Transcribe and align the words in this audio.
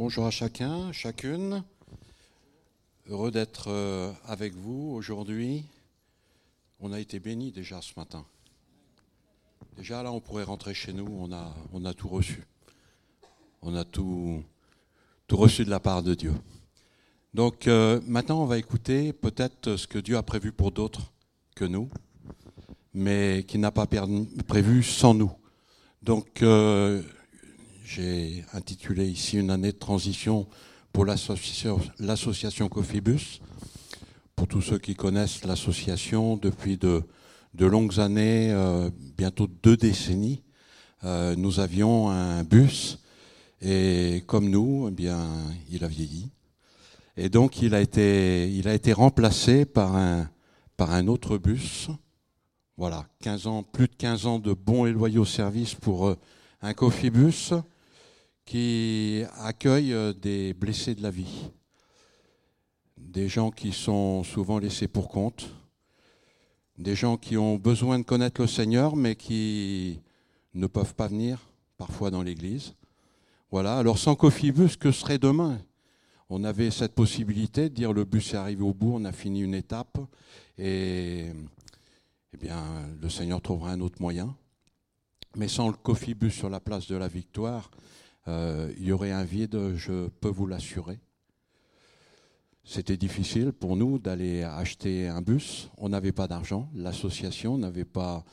bonjour 0.00 0.24
à 0.24 0.30
chacun, 0.30 0.90
chacune. 0.92 1.62
Heureux 3.06 3.30
d'être 3.30 3.68
euh, 3.68 4.10
avec 4.24 4.54
vous 4.54 4.94
aujourd'hui. 4.94 5.66
On 6.80 6.94
a 6.94 7.00
été 7.00 7.20
bénis 7.20 7.52
déjà 7.52 7.82
ce 7.82 7.92
matin. 7.98 8.24
Déjà 9.76 10.02
là, 10.02 10.10
on 10.10 10.20
pourrait 10.20 10.44
rentrer 10.44 10.72
chez 10.72 10.94
nous, 10.94 11.06
on 11.06 11.30
a, 11.34 11.54
on 11.74 11.84
a 11.84 11.92
tout 11.92 12.08
reçu. 12.08 12.46
On 13.60 13.74
a 13.74 13.84
tout, 13.84 14.42
tout 15.26 15.36
reçu 15.36 15.66
de 15.66 15.70
la 15.70 15.80
part 15.80 16.02
de 16.02 16.14
Dieu. 16.14 16.32
Donc 17.34 17.68
euh, 17.68 18.00
maintenant, 18.06 18.42
on 18.42 18.46
va 18.46 18.56
écouter 18.56 19.12
peut-être 19.12 19.76
ce 19.76 19.86
que 19.86 19.98
Dieu 19.98 20.16
a 20.16 20.22
prévu 20.22 20.50
pour 20.50 20.70
d'autres 20.70 21.12
que 21.54 21.66
nous, 21.66 21.90
mais 22.94 23.44
qui 23.46 23.58
n'a 23.58 23.70
pas 23.70 23.86
prévu 24.48 24.82
sans 24.82 25.12
nous. 25.12 25.32
Donc 26.02 26.40
euh, 26.40 27.02
j'ai 27.92 28.44
intitulé 28.52 29.08
ici 29.08 29.36
une 29.36 29.50
année 29.50 29.72
de 29.72 29.78
transition 29.78 30.46
pour 30.92 31.04
l'association 31.04 32.68
Cofibus. 32.68 33.40
Pour 34.36 34.46
tous 34.46 34.62
ceux 34.62 34.78
qui 34.78 34.94
connaissent 34.94 35.44
l'association 35.44 36.36
depuis 36.36 36.76
de, 36.76 37.02
longues 37.58 37.98
années, 37.98 38.52
euh, 38.52 38.90
bientôt 39.18 39.48
deux 39.48 39.76
décennies, 39.76 40.44
euh, 41.02 41.34
nous 41.34 41.58
avions 41.58 42.10
un 42.10 42.44
bus 42.44 43.00
et 43.60 44.22
comme 44.28 44.48
nous, 44.48 44.86
eh 44.88 44.92
bien, 44.92 45.28
il 45.68 45.82
a 45.82 45.88
vieilli. 45.88 46.30
Et 47.16 47.28
donc 47.28 47.60
il 47.60 47.74
a 47.74 47.80
été, 47.80 48.52
il 48.52 48.68
a 48.68 48.74
été 48.74 48.92
remplacé 48.92 49.64
par 49.64 49.96
un, 49.96 50.30
par 50.76 50.92
un 50.92 51.08
autre 51.08 51.38
bus. 51.38 51.88
Voilà, 52.76 53.08
15 53.22 53.46
ans, 53.48 53.62
plus 53.64 53.88
de 53.88 53.96
15 53.96 54.26
ans 54.26 54.38
de 54.38 54.52
bons 54.52 54.86
et 54.86 54.92
loyaux 54.92 55.24
services 55.24 55.74
pour 55.74 56.06
euh, 56.06 56.16
un 56.62 56.72
Cofibus 56.72 57.52
qui 58.50 59.22
accueille 59.38 59.92
euh, 59.92 60.12
des 60.12 60.54
blessés 60.54 60.96
de 60.96 61.04
la 61.04 61.12
vie, 61.12 61.52
des 62.98 63.28
gens 63.28 63.52
qui 63.52 63.70
sont 63.70 64.24
souvent 64.24 64.58
laissés 64.58 64.88
pour 64.88 65.08
compte, 65.08 65.54
des 66.76 66.96
gens 66.96 67.16
qui 67.16 67.36
ont 67.36 67.54
besoin 67.54 68.00
de 68.00 68.02
connaître 68.02 68.40
le 68.40 68.48
Seigneur 68.48 68.96
mais 68.96 69.14
qui 69.14 70.00
ne 70.54 70.66
peuvent 70.66 70.96
pas 70.96 71.06
venir 71.06 71.38
parfois 71.78 72.10
dans 72.10 72.24
l'église. 72.24 72.74
Voilà, 73.52 73.78
alors 73.78 73.98
sans 73.98 74.16
Cofibus, 74.16 74.76
que 74.76 74.90
serait 74.90 75.18
demain? 75.18 75.60
On 76.28 76.42
avait 76.42 76.72
cette 76.72 76.96
possibilité 76.96 77.68
de 77.68 77.74
dire 77.76 77.92
le 77.92 78.04
bus 78.04 78.34
est 78.34 78.36
arrivé 78.36 78.64
au 78.64 78.74
bout, 78.74 78.94
on 78.96 79.04
a 79.04 79.12
fini 79.12 79.42
une 79.42 79.54
étape 79.54 79.96
et 80.58 81.26
eh 82.32 82.36
bien, 82.36 82.64
le 83.00 83.08
Seigneur 83.08 83.40
trouvera 83.40 83.70
un 83.70 83.80
autre 83.80 84.02
moyen. 84.02 84.34
Mais 85.36 85.46
sans 85.46 85.68
le 85.68 85.74
Cofibus 85.74 86.32
sur 86.32 86.50
la 86.50 86.58
place 86.58 86.88
de 86.88 86.96
la 86.96 87.06
victoire, 87.06 87.70
euh, 88.28 88.72
il 88.78 88.84
y 88.84 88.92
aurait 88.92 89.12
un 89.12 89.24
vide, 89.24 89.74
je 89.76 90.08
peux 90.08 90.28
vous 90.28 90.46
l'assurer. 90.46 90.98
C'était 92.64 92.96
difficile 92.96 93.52
pour 93.52 93.76
nous 93.76 93.98
d'aller 93.98 94.42
acheter 94.42 95.08
un 95.08 95.22
bus. 95.22 95.70
On 95.78 95.88
n'avait 95.88 96.12
pas 96.12 96.28
d'argent. 96.28 96.70
L'association 96.74 97.58
n'avait 97.58 97.86
pas 97.86 98.24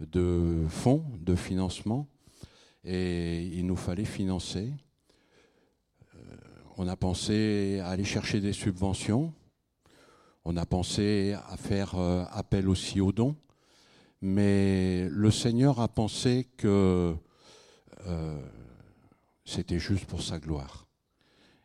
de 0.00 0.64
fonds 0.68 1.04
de 1.20 1.34
financement. 1.34 2.08
Et 2.82 3.44
il 3.44 3.66
nous 3.66 3.76
fallait 3.76 4.04
financer. 4.04 4.72
Euh, 6.14 6.18
on 6.76 6.88
a 6.88 6.96
pensé 6.96 7.80
à 7.80 7.90
aller 7.90 8.04
chercher 8.04 8.40
des 8.40 8.52
subventions. 8.52 9.32
On 10.44 10.56
a 10.56 10.66
pensé 10.66 11.36
à 11.48 11.56
faire 11.56 11.94
euh, 11.94 12.24
appel 12.30 12.68
aussi 12.68 13.00
aux 13.00 13.12
dons. 13.12 13.36
Mais 14.20 15.06
le 15.10 15.30
Seigneur 15.30 15.80
a 15.80 15.88
pensé 15.88 16.48
que 16.56 17.14
c'était 19.44 19.78
juste 19.78 20.06
pour 20.06 20.22
sa 20.22 20.38
gloire. 20.38 20.86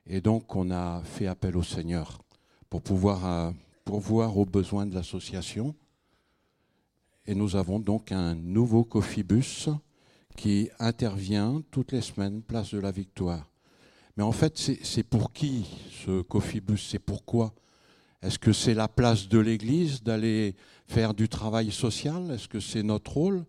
Et 0.06 0.22
donc 0.22 0.56
on 0.56 0.72
a 0.72 1.02
fait 1.04 1.28
appel 1.28 1.56
au 1.56 1.64
Seigneur 1.64 2.20
pour 2.70 2.82
pouvoir 2.82 3.26
euh, 3.26 3.52
pourvoir 3.90 4.38
aux 4.38 4.46
besoins 4.46 4.86
de 4.86 4.94
l'association. 4.94 5.74
Et 7.26 7.34
nous 7.34 7.56
avons 7.56 7.80
donc 7.80 8.12
un 8.12 8.36
nouveau 8.36 8.84
Cofibus 8.84 9.70
qui 10.36 10.70
intervient 10.80 11.64
toutes 11.72 11.92
les 11.92 12.02
semaines, 12.02 12.44
place 12.44 12.72
de 12.74 12.80
la 12.80 12.92
Victoire. 12.92 13.50
Mais 14.16 14.24
en 14.24 14.32
fait, 14.32 14.58
c'est 14.58 15.04
pour 15.04 15.34
qui 15.34 15.66
ce 16.06 16.22
Cofibus 16.22 16.88
C'est 16.90 17.00
pourquoi? 17.00 17.54
Est-ce 18.22 18.38
que 18.38 18.54
c'est 18.54 18.74
la 18.74 18.88
place 18.88 19.28
de 19.28 19.40
l'Église 19.40 20.04
d'aller 20.04 20.56
faire 20.88 21.14
du 21.14 21.30
travail 21.30 21.72
social? 21.72 22.30
Est-ce 22.32 22.48
que 22.48 22.60
c'est 22.60 22.84
notre 22.84 23.14
rôle? 23.14 23.46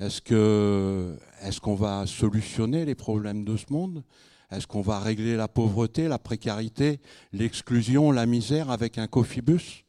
Est-ce 0.00 1.60
qu'on 1.60 1.74
va 1.74 2.06
solutionner 2.06 2.84
les 2.84 2.94
problèmes 2.94 3.44
de 3.44 3.56
ce 3.56 3.66
monde? 3.70 4.04
Est-ce 4.50 4.66
qu'on 4.66 4.80
va 4.80 5.00
régler 5.00 5.36
la 5.36 5.48
pauvreté, 5.48 6.08
la 6.08 6.18
précarité, 6.18 7.00
l'exclusion, 7.32 8.12
la 8.12 8.24
misère 8.24 8.70
avec 8.70 8.96
un 8.96 9.06
cofibus 9.06 9.84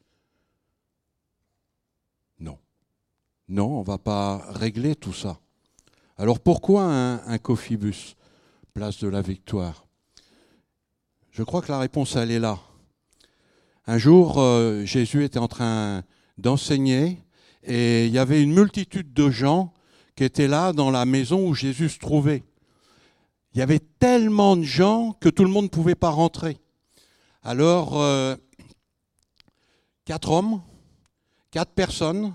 Non. 2.39 2.57
Non, 3.47 3.77
on 3.77 3.81
ne 3.81 3.85
va 3.85 3.97
pas 3.97 4.51
régler 4.51 4.95
tout 4.95 5.13
ça. 5.13 5.39
Alors 6.17 6.39
pourquoi 6.39 6.83
un, 6.83 7.37
cofibus 7.37 8.15
Place 8.73 8.99
de 8.99 9.07
la 9.07 9.21
victoire? 9.21 9.85
Je 11.31 11.43
crois 11.43 11.61
que 11.61 11.71
la 11.71 11.79
réponse, 11.79 12.15
elle 12.15 12.31
est 12.31 12.39
là. 12.39 12.59
Un 13.87 13.97
jour, 13.97 14.39
euh, 14.39 14.83
Jésus 14.85 15.23
était 15.23 15.39
en 15.39 15.47
train 15.47 16.03
d'enseigner 16.37 17.23
et 17.63 18.07
il 18.07 18.11
y 18.11 18.19
avait 18.19 18.43
une 18.43 18.53
multitude 18.53 19.13
de 19.13 19.29
gens 19.29 19.73
qui 20.19 20.25
était 20.25 20.49
là 20.49 20.73
dans 20.73 20.91
la 20.91 21.05
maison 21.05 21.47
où 21.47 21.53
Jésus 21.53 21.87
se 21.87 21.97
trouvait. 21.97 22.43
Il 23.53 23.59
y 23.59 23.61
avait 23.61 23.79
tellement 23.79 24.57
de 24.57 24.63
gens 24.63 25.13
que 25.13 25.29
tout 25.29 25.45
le 25.45 25.49
monde 25.49 25.63
ne 25.63 25.69
pouvait 25.69 25.95
pas 25.95 26.09
rentrer. 26.09 26.57
Alors, 27.41 28.01
euh, 28.01 28.35
quatre 30.03 30.29
hommes, 30.29 30.61
quatre 31.51 31.71
personnes 31.71 32.33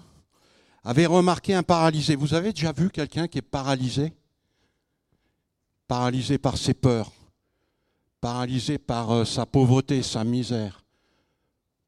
avaient 0.82 1.04
remarqué 1.04 1.52
un 1.52 1.62
paralysé. 1.62 2.16
Vous 2.16 2.32
avez 2.32 2.54
déjà 2.54 2.72
vu 2.72 2.88
quelqu'un 2.88 3.28
qui 3.28 3.36
est 3.36 3.42
paralysé? 3.42 4.14
Paralysé 5.86 6.38
par 6.38 6.56
ses 6.56 6.72
peurs, 6.72 7.12
paralysé 8.22 8.78
par 8.78 9.10
euh, 9.10 9.24
sa 9.26 9.44
pauvreté, 9.44 10.02
sa 10.02 10.24
misère, 10.24 10.82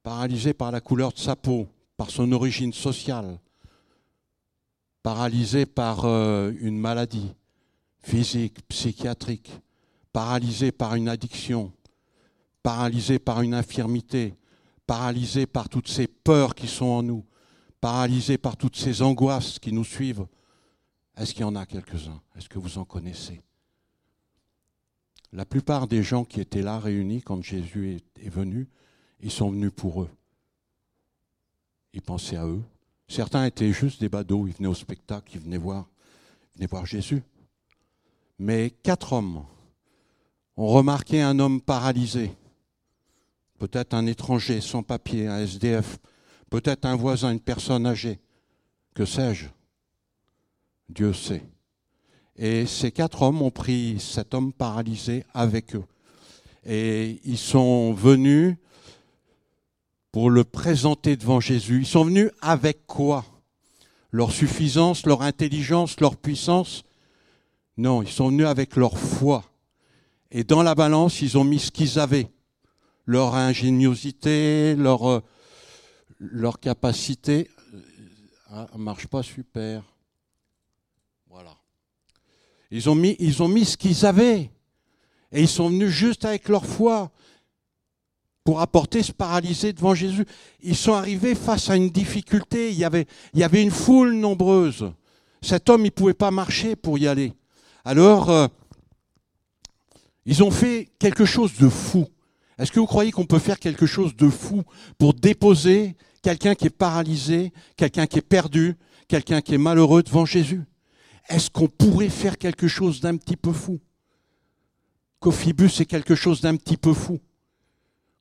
paralysé 0.03 0.53
par 0.53 0.71
la 0.73 0.83
couleur 0.83 1.11
de 1.11 1.19
sa 1.19 1.37
peau, 1.37 1.67
par 1.97 2.11
son 2.11 2.31
origine 2.33 2.75
sociale, 2.75 3.41
paralysé 5.07 5.67
par 5.67 6.05
euh, 6.05 6.53
une 6.59 6.81
maladie 6.81 7.33
physique, 8.03 8.67
psychiatrique, 8.67 9.53
paralysé 10.13 10.73
par 10.73 10.97
une 10.97 11.09
addiction, 11.09 11.73
paralysé 12.65 13.21
par 13.21 13.41
une 13.43 13.55
infirmité, 13.55 14.35
paralysé 14.85 15.47
par 15.47 15.69
toutes 15.69 15.87
ces 15.87 16.09
peurs 16.09 16.57
qui 16.57 16.67
sont 16.67 16.87
en 16.87 17.05
nous, 17.05 17.25
paralysé 17.81 18.37
par 18.37 18.57
toutes 18.57 18.75
ces 18.75 19.01
angoisses 19.01 19.61
qui 19.61 19.73
nous 19.73 19.85
suivent. 19.85 20.27
Est-ce 21.17 21.35
qu'il 21.35 21.43
y 21.43 21.45
en 21.45 21.55
a 21.55 21.67
quelques-uns? 21.67 22.21
Est-ce 22.35 22.49
que 22.49 22.59
vous 22.59 22.77
en 22.77 22.85
connaissez? 22.85 23.41
La 25.31 25.47
plupart 25.47 25.87
des 25.87 26.03
gens 26.03 26.25
qui 26.25 26.41
étaient 26.41 26.63
là 26.63 26.81
réunis 26.81 27.23
quand 27.23 27.41
Jésus 27.45 28.03
est 28.21 28.29
venu, 28.29 28.69
ils 29.21 29.31
sont 29.31 29.53
venus 29.53 29.71
pour 29.71 30.03
eux. 30.03 30.11
Ils 31.93 32.03
pensaient 32.03 32.39
à 32.39 32.47
eux, 32.47 32.65
Certains 33.09 33.45
étaient 33.45 33.73
juste 33.73 34.01
des 34.01 34.09
badauds, 34.09 34.47
ils 34.47 34.55
venaient 34.55 34.69
au 34.69 34.75
spectacle, 34.75 35.33
ils 35.35 35.41
venaient 35.41 35.59
voir, 35.59 35.89
venaient 36.55 36.67
voir 36.67 36.87
Jésus. 36.87 37.23
Mais 38.39 38.71
quatre 38.83 39.13
hommes 39.13 39.45
ont 40.57 40.69
remarqué 40.69 41.23
un 41.23 41.39
homme 41.39 41.61
paralysé, 41.61 42.33
peut-être 43.59 43.95
un 43.95 44.07
étranger 44.07 44.61
sans 44.61 44.83
papier, 44.83 45.29
un 45.29 45.39
SDF, 45.39 45.99
peut-être 46.51 46.85
un 46.85 46.97
voisin, 46.97 47.33
une 47.33 47.41
personne 47.41 47.87
âgée, 47.87 48.19
que 48.95 49.05
sais-je? 49.05 49.47
Dieu 50.89 51.13
sait. 51.13 51.43
Et 52.37 52.67
ces 52.67 52.93
quatre 52.93 53.23
hommes 53.23 53.43
ont 53.43 53.51
pris 53.51 53.99
cet 53.99 54.35
homme 54.35 54.53
paralysé 54.53 55.25
avec 55.33 55.75
eux. 55.75 55.85
Et 56.65 57.21
ils 57.25 57.39
sont 57.39 57.93
venus 57.93 58.57
pour 60.17 60.31
le 60.31 60.45
présenter 60.45 61.15
devant 61.19 61.41
Jésus. 61.41 61.81
Ils 61.81 61.87
sont 61.87 62.05
venus 62.05 62.31
avec 62.41 62.87
quoi? 62.87 63.23
Leur 64.11 64.33
suffisance, 64.33 65.05
leur 65.05 65.21
intelligence, 65.21 66.01
leur 66.01 66.17
puissance? 66.17 66.85
Non, 67.77 68.01
ils 68.01 68.09
sont 68.09 68.29
venus 68.29 68.47
avec 68.47 68.77
leur 68.77 68.97
foi. 68.97 69.45
Et 70.31 70.43
dans 70.43 70.63
la 70.63 70.75
balance, 70.75 71.21
ils 71.21 71.37
ont 71.37 71.45
mis 71.45 71.59
ce 71.59 71.71
qu'ils 71.71 71.99
avaient. 71.99 72.31
Leur 73.05 73.35
ingéniosité, 73.35 74.75
leur, 74.75 75.07
euh, 75.07 75.21
leur 76.19 76.61
capacité. 76.61 77.51
Ah, 78.49 78.69
ça 78.73 78.79
marche 78.79 79.09
pas 79.09 79.23
super. 79.23 79.83
Voilà. 81.29 81.59
Ils 82.71 82.89
ont 82.89 82.95
mis, 82.95 83.17
ils 83.19 83.43
ont 83.43 83.49
mis 83.49 83.67
ce 83.67 83.77
qu'ils 83.77 84.07
avaient. 84.07 84.51
Et 85.31 85.43
ils 85.43 85.47
sont 85.47 85.69
venus 85.69 85.91
juste 85.91 86.25
avec 86.25 86.49
leur 86.49 86.65
foi 86.65 87.13
pour 88.47 88.61
apporter 88.61 89.03
ce 89.03 89.11
paralysé 89.11 89.73
devant 89.73 89.93
Jésus. 89.93 90.25
Ils 90.63 90.77
sont 90.77 90.93
arrivés 90.93 91.35
face 91.35 91.69
à 91.69 91.75
une 91.75 91.91
difficulté. 91.91 92.71
Il 92.71 92.79
y 92.79 92.85
avait, 92.85 93.07
une 93.35 93.73
foule 93.73 94.15
nombreuse. 94.15 94.93
Cet 95.43 95.69
homme, 95.69 95.81
il 95.81 95.87
ne 95.87 95.91
pouvait 95.91 96.15
pas 96.15 96.31
marcher 96.31 96.77
pour 96.77 96.97
y 96.97 97.09
aller. 97.09 97.33
Alors, 97.85 98.31
euh, 98.31 98.47
Ils 100.27 100.45
ont 100.45 100.53
fait 100.53 100.89
quelque 101.01 101.25
chose 101.25 101.55
de 101.59 101.69
fou. 101.69 102.07
Est-ce 102.57 102.71
que 102.71 102.79
vous 102.79 102.87
croyez 102.87 103.11
qu'on 103.11 103.27
peut 103.27 103.41
faire 103.41 103.59
quelque 103.59 103.85
chose 103.85 104.15
de 104.15 104.29
fou 104.29 104.63
pour 104.97 105.13
déposer 105.13 105.97
quelqu'un 106.23 106.55
qui 106.55 106.67
est 106.67 106.71
paralysé, 106.71 107.53
quelqu'un 107.77 108.07
qui 108.07 108.19
est 108.19 108.29
perdu, 108.29 108.77
quelqu'un 109.09 109.41
qui 109.41 109.55
est 109.55 109.59
malheureux 109.59 110.05
devant 110.05 110.25
Jésus? 110.25 110.63
Est-ce 111.29 111.51
qu'on 111.51 111.67
pourrait 111.67 112.09
faire 112.09 112.39
quelque 112.39 112.69
chose 112.69 113.01
d'un 113.01 113.17
petit 113.17 113.37
peu 113.37 113.53
fou? 113.53 113.81
Cophibus, 115.19 115.75
c'est 115.75 115.85
quelque 115.85 116.15
chose 116.15 116.41
d'un 116.41 116.55
petit 116.55 116.77
peu 116.77 116.93
fou. 116.93 117.19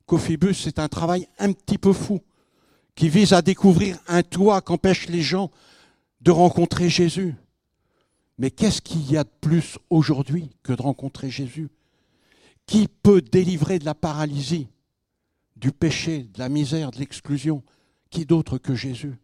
Cophibus, 0.06 0.62
c'est 0.64 0.80
un 0.80 0.88
travail 0.88 1.28
un 1.40 1.52
petit 1.52 1.78
peu 1.78 1.94
fou 1.94 2.22
qui 2.96 3.10
vise 3.10 3.34
à 3.34 3.42
découvrir 3.42 3.98
un 4.08 4.24
toit 4.24 4.62
qu'empêche 4.62 5.08
les 5.08 5.22
gens 5.22 5.52
de 6.22 6.32
rencontrer 6.32 6.90
Jésus. 6.90 7.36
Mais 8.38 8.52
qu'est-ce 8.52 8.82
qu'il 8.82 9.10
y 9.12 9.18
a 9.18 9.24
de 9.24 9.30
plus 9.42 9.78
aujourd'hui 9.90 10.50
que 10.64 10.74
de 10.74 10.82
rencontrer 10.82 11.30
Jésus? 11.30 11.70
Qui 12.66 12.88
peut 12.88 13.22
délivrer 13.22 13.80
de 13.80 13.86
la 13.86 13.96
paralysie, 13.96 14.68
du 15.56 15.72
péché, 15.72 16.30
de 16.34 16.40
la 16.40 16.50
misère, 16.50 16.92
de 16.92 17.00
l'exclusion 17.00 17.64
Qui 18.10 18.26
d'autre 18.26 18.58
que 18.58 18.76
Jésus? 18.76 19.16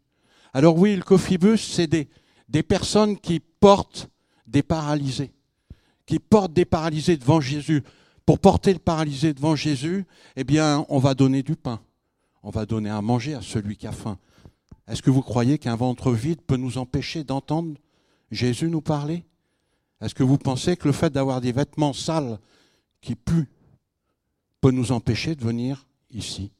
Alors 0.53 0.77
oui, 0.77 0.95
le 0.95 1.01
cophibus, 1.01 1.61
c'est 1.61 1.87
des 1.87 2.63
personnes 2.63 3.17
qui 3.17 3.39
portent 3.39 4.09
des 4.47 4.63
paralysés, 4.63 5.31
qui 6.05 6.19
portent 6.19 6.53
des 6.53 6.65
paralysés 6.65 7.17
devant 7.17 7.39
Jésus. 7.39 7.83
Pour 8.25 8.39
porter 8.39 8.73
le 8.73 8.79
paralysé 8.79 9.33
devant 9.33 9.55
Jésus, 9.55 10.05
eh 10.35 10.43
bien, 10.43 10.85
on 10.89 10.99
va 10.99 11.13
donner 11.13 11.43
du 11.43 11.55
pain. 11.55 11.81
On 12.43 12.49
va 12.49 12.65
donner 12.65 12.89
à 12.89 13.01
manger 13.01 13.33
à 13.33 13.41
celui 13.41 13.77
qui 13.77 13.87
a 13.87 13.91
faim. 13.91 14.17
Est-ce 14.87 15.01
que 15.01 15.09
vous 15.09 15.21
croyez 15.21 15.57
qu'un 15.57 15.75
ventre 15.75 16.11
vide 16.11 16.41
peut 16.41 16.57
nous 16.57 16.77
empêcher 16.77 17.23
d'entendre 17.23 17.77
Jésus 18.31 18.69
nous 18.69 18.81
parler 18.81 19.23
Est-ce 20.01 20.15
que 20.15 20.23
vous 20.23 20.37
pensez 20.37 20.75
que 20.75 20.87
le 20.87 20.93
fait 20.93 21.11
d'avoir 21.11 21.41
des 21.41 21.51
vêtements 21.51 21.93
sales 21.93 22.39
qui 23.01 23.15
puent 23.15 23.49
peut 24.59 24.71
nous 24.71 24.91
empêcher 24.91 25.35
de 25.35 25.43
venir 25.43 25.87
ici, 26.11 26.51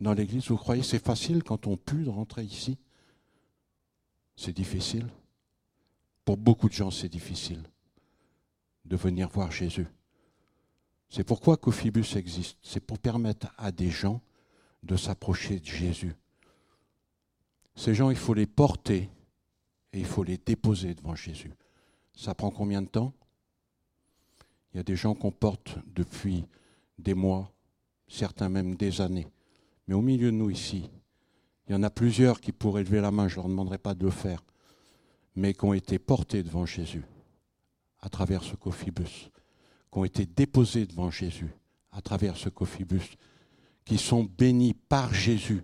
dans 0.00 0.12
l'église 0.12 0.48
Vous 0.48 0.56
croyez 0.56 0.82
que 0.82 0.88
c'est 0.88 1.04
facile 1.04 1.42
quand 1.42 1.66
on 1.66 1.76
pue 1.76 2.04
de 2.04 2.10
rentrer 2.10 2.42
ici 2.42 2.76
C'est 4.36 4.54
difficile. 4.54 5.08
Pour 6.24 6.36
beaucoup 6.36 6.68
de 6.68 6.74
gens, 6.74 6.90
c'est 6.90 7.08
difficile 7.08 7.62
de 8.84 8.96
venir 8.96 9.28
voir 9.28 9.52
Jésus. 9.52 9.86
C'est 11.10 11.24
pourquoi 11.24 11.56
Cophibus 11.56 12.16
existe. 12.16 12.56
C'est 12.62 12.80
pour 12.80 12.98
permettre 12.98 13.48
à 13.58 13.72
des 13.72 13.90
gens 13.90 14.22
de 14.82 14.96
s'approcher 14.96 15.60
de 15.60 15.66
Jésus. 15.66 16.14
Ces 17.74 17.94
gens, 17.94 18.10
il 18.10 18.16
faut 18.16 18.34
les 18.34 18.46
porter 18.46 19.10
et 19.92 19.98
il 19.98 20.06
faut 20.06 20.22
les 20.22 20.38
déposer 20.38 20.94
devant 20.94 21.14
Jésus. 21.14 21.52
Ça 22.14 22.34
prend 22.34 22.50
combien 22.50 22.80
de 22.80 22.88
temps? 22.88 23.12
Il 24.72 24.76
y 24.76 24.80
a 24.80 24.84
des 24.84 24.96
gens 24.96 25.14
qu'on 25.14 25.32
porte 25.32 25.78
depuis 25.86 26.44
des 26.98 27.14
mois, 27.14 27.50
certains 28.06 28.48
même 28.48 28.76
des 28.76 29.00
années. 29.00 29.26
Mais 29.88 29.94
au 29.94 30.02
milieu 30.02 30.30
de 30.30 30.36
nous 30.36 30.50
ici, 30.50 30.88
il 31.66 31.72
y 31.72 31.74
en 31.74 31.82
a 31.82 31.90
plusieurs 31.90 32.40
qui 32.40 32.52
pourraient 32.52 32.84
lever 32.84 33.00
la 33.00 33.10
main, 33.10 33.26
je 33.26 33.34
ne 33.34 33.42
leur 33.42 33.48
demanderai 33.48 33.78
pas 33.78 33.94
de 33.94 34.04
le 34.04 34.10
faire, 34.10 34.44
mais 35.34 35.54
qui 35.54 35.64
ont 35.64 35.74
été 35.74 35.98
portés 35.98 36.42
devant 36.42 36.66
Jésus 36.66 37.04
à 38.00 38.08
travers 38.08 38.42
ce 38.42 38.54
cophibus, 38.54 39.30
qui 39.90 39.98
ont 39.98 40.04
été 40.04 40.26
déposés 40.26 40.86
devant 40.86 41.10
Jésus 41.10 41.50
à 41.92 42.00
travers 42.00 42.36
ce 42.36 42.48
cophibus, 42.48 43.16
qui 43.84 43.98
sont 43.98 44.24
bénis 44.24 44.74
par 44.74 45.12
Jésus, 45.12 45.62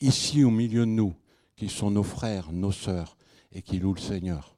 ici 0.00 0.44
au 0.44 0.50
milieu 0.50 0.80
de 0.80 0.90
nous, 0.90 1.14
qui 1.56 1.68
sont 1.68 1.90
nos 1.90 2.04
frères, 2.04 2.52
nos 2.52 2.72
sœurs, 2.72 3.16
et 3.52 3.62
qui 3.62 3.78
louent 3.78 3.94
le 3.94 4.00
Seigneur. 4.00 4.56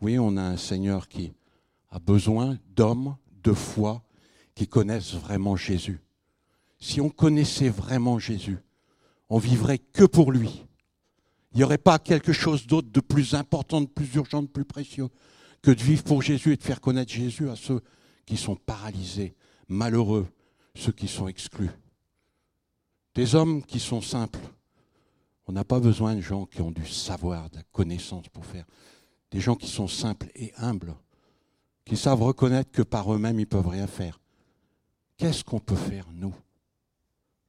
Oui, 0.00 0.18
on 0.18 0.36
a 0.36 0.42
un 0.42 0.56
Seigneur 0.56 1.08
qui 1.08 1.32
a 1.90 1.98
besoin 1.98 2.58
d'hommes 2.76 3.16
de 3.42 3.52
foi 3.52 4.02
qui 4.54 4.68
connaissent 4.68 5.14
vraiment 5.14 5.56
Jésus. 5.56 6.00
Si 6.78 7.00
on 7.00 7.08
connaissait 7.08 7.70
vraiment 7.70 8.18
Jésus, 8.18 8.58
on 9.28 9.38
vivrait 9.38 9.78
que 9.78 10.04
pour 10.04 10.30
lui. 10.30 10.64
Il 11.52 11.58
n'y 11.58 11.64
aurait 11.64 11.78
pas 11.78 11.98
quelque 11.98 12.32
chose 12.32 12.66
d'autre 12.66 12.88
de 12.90 13.00
plus 13.00 13.34
important, 13.34 13.80
de 13.80 13.86
plus 13.86 14.14
urgent, 14.14 14.42
de 14.42 14.48
plus 14.48 14.64
précieux 14.64 15.08
que 15.62 15.70
de 15.70 15.82
vivre 15.82 16.04
pour 16.04 16.22
Jésus 16.22 16.52
et 16.52 16.56
de 16.56 16.62
faire 16.62 16.80
connaître 16.80 17.12
Jésus 17.12 17.48
à 17.48 17.56
ceux 17.56 17.82
qui 18.26 18.36
sont 18.36 18.56
paralysés, 18.56 19.34
malheureux, 19.68 20.28
ceux 20.74 20.92
qui 20.92 21.08
sont 21.08 21.28
exclus. 21.28 21.70
Des 23.14 23.34
hommes 23.34 23.64
qui 23.64 23.80
sont 23.80 24.00
simples, 24.00 24.38
on 25.46 25.52
n'a 25.52 25.64
pas 25.64 25.80
besoin 25.80 26.14
de 26.14 26.20
gens 26.20 26.46
qui 26.46 26.60
ont 26.60 26.70
du 26.70 26.86
savoir, 26.86 27.50
de 27.50 27.56
la 27.56 27.62
connaissance 27.72 28.28
pour 28.28 28.44
faire. 28.44 28.66
Des 29.30 29.40
gens 29.40 29.56
qui 29.56 29.68
sont 29.68 29.88
simples 29.88 30.30
et 30.34 30.52
humbles, 30.56 30.94
qui 31.84 31.96
savent 31.96 32.22
reconnaître 32.22 32.70
que 32.70 32.82
par 32.82 33.12
eux-mêmes, 33.12 33.40
ils 33.40 33.42
ne 33.42 33.46
peuvent 33.46 33.68
rien 33.68 33.86
faire. 33.86 34.20
Qu'est-ce 35.16 35.42
qu'on 35.42 35.58
peut 35.58 35.74
faire, 35.74 36.06
nous, 36.12 36.34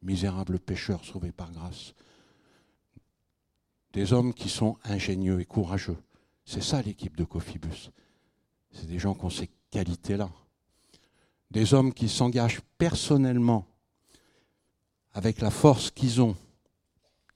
misérables 0.02 0.60
pécheurs 0.60 1.06
sauvés 1.06 1.32
par 1.32 1.52
grâce? 1.52 1.94
Des 3.94 4.14
hommes 4.14 4.34
qui 4.34 4.50
sont 4.50 4.78
ingénieux 4.84 5.42
et 5.42 5.46
courageux. 5.46 5.98
C'est 6.52 6.64
ça 6.64 6.82
l'équipe 6.82 7.16
de 7.16 7.26
Cophibus. 7.26 7.92
C'est 8.72 8.88
des 8.88 8.98
gens 8.98 9.14
qui 9.14 9.24
ont 9.24 9.30
ces 9.30 9.52
qualités-là. 9.70 10.32
Des 11.52 11.76
hommes 11.76 11.94
qui 11.94 12.10
s'engagent 12.10 12.62
personnellement 12.80 13.68
avec 15.12 15.42
la 15.42 15.52
force 15.52 15.92
qu'ils 15.92 16.22
ont 16.22 16.36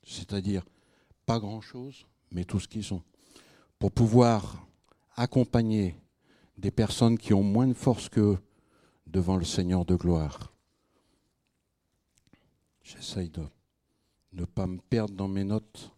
c'est-à-dire 0.03 0.65
pas 1.27 1.39
grand-chose, 1.39 2.07
mais 2.31 2.43
tout 2.43 2.59
ce 2.59 2.67
qu'ils 2.67 2.91
ont, 2.91 3.03
pour 3.77 3.91
pouvoir 3.91 4.65
accompagner 5.15 5.95
des 6.57 6.71
personnes 6.71 7.19
qui 7.19 7.35
ont 7.35 7.43
moins 7.43 7.67
de 7.67 7.73
force 7.75 8.09
qu'eux 8.09 8.39
devant 9.05 9.37
le 9.37 9.45
Seigneur 9.45 9.85
de 9.85 9.95
gloire. 9.95 10.51
J'essaye 12.81 13.29
de 13.29 13.43
ne 14.31 14.45
pas 14.45 14.65
me 14.65 14.79
perdre 14.79 15.13
dans 15.13 15.27
mes 15.27 15.43
notes. 15.43 15.91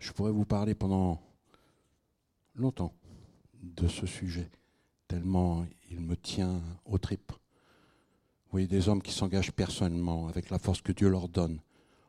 Je 0.00 0.10
pourrais 0.10 0.32
vous 0.32 0.44
parler 0.44 0.74
pendant 0.74 1.29
longtemps 2.54 2.94
de 3.62 3.88
ce 3.88 4.06
sujet, 4.06 4.50
tellement 5.08 5.66
il 5.90 6.00
me 6.00 6.16
tient 6.16 6.62
aux 6.84 6.98
tripes. 6.98 7.32
Vous 7.32 8.52
voyez 8.52 8.66
des 8.66 8.88
hommes 8.88 9.02
qui 9.02 9.12
s'engagent 9.12 9.52
personnellement 9.52 10.28
avec 10.28 10.50
la 10.50 10.58
force 10.58 10.80
que 10.80 10.92
Dieu 10.92 11.08
leur 11.08 11.28
donne 11.28 11.60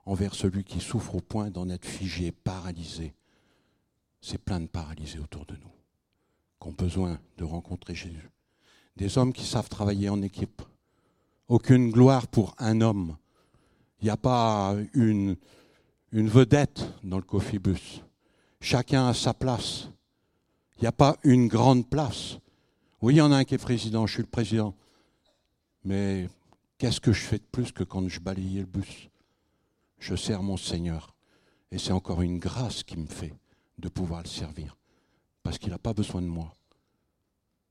envers 0.05 0.33
celui 0.33 0.63
qui 0.63 0.79
souffre 0.79 1.15
au 1.15 1.21
point 1.21 1.49
d'en 1.51 1.69
être 1.69 1.85
figé, 1.85 2.31
paralysé. 2.31 3.13
C'est 4.19 4.37
plein 4.37 4.59
de 4.59 4.67
paralysés 4.67 5.19
autour 5.19 5.45
de 5.45 5.53
nous, 5.53 5.71
qui 6.59 6.67
ont 6.67 6.71
besoin 6.71 7.19
de 7.37 7.43
rencontrer 7.43 7.95
Jésus. 7.95 8.29
Des 8.95 9.17
hommes 9.17 9.33
qui 9.33 9.45
savent 9.45 9.69
travailler 9.69 10.09
en 10.09 10.21
équipe. 10.21 10.61
Aucune 11.47 11.91
gloire 11.91 12.27
pour 12.27 12.55
un 12.57 12.81
homme. 12.81 13.17
Il 14.01 14.05
n'y 14.05 14.09
a 14.09 14.17
pas 14.17 14.75
une, 14.93 15.37
vedette 16.11 16.83
dans 17.03 17.17
le 17.17 17.23
coffibus. 17.23 18.01
Chacun 18.59 19.07
a 19.07 19.13
sa 19.13 19.33
place. 19.33 19.90
Il 20.81 20.85
n'y 20.85 20.87
a 20.87 20.93
pas 20.93 21.15
une 21.23 21.47
grande 21.47 21.87
place. 21.87 22.39
Oui, 23.03 23.13
il 23.13 23.17
y 23.17 23.21
en 23.21 23.31
a 23.31 23.37
un 23.37 23.43
qui 23.43 23.53
est 23.53 23.59
président, 23.59 24.07
je 24.07 24.13
suis 24.13 24.23
le 24.23 24.27
président. 24.27 24.73
Mais 25.83 26.27
qu'est-ce 26.79 26.99
que 26.99 27.13
je 27.13 27.21
fais 27.21 27.37
de 27.37 27.45
plus 27.51 27.71
que 27.71 27.83
quand 27.83 28.09
je 28.09 28.19
balayais 28.19 28.61
le 28.61 28.65
bus? 28.65 29.09
Je 29.99 30.15
sers 30.15 30.41
mon 30.41 30.57
Seigneur. 30.57 31.15
Et 31.71 31.77
c'est 31.77 31.91
encore 31.91 32.23
une 32.23 32.39
grâce 32.39 32.81
qui 32.81 32.97
me 32.97 33.05
fait 33.05 33.35
de 33.77 33.89
pouvoir 33.89 34.23
le 34.23 34.27
servir. 34.27 34.75
Parce 35.43 35.59
qu'il 35.59 35.69
n'a 35.69 35.77
pas 35.77 35.93
besoin 35.93 36.23
de 36.23 36.27
moi. 36.27 36.51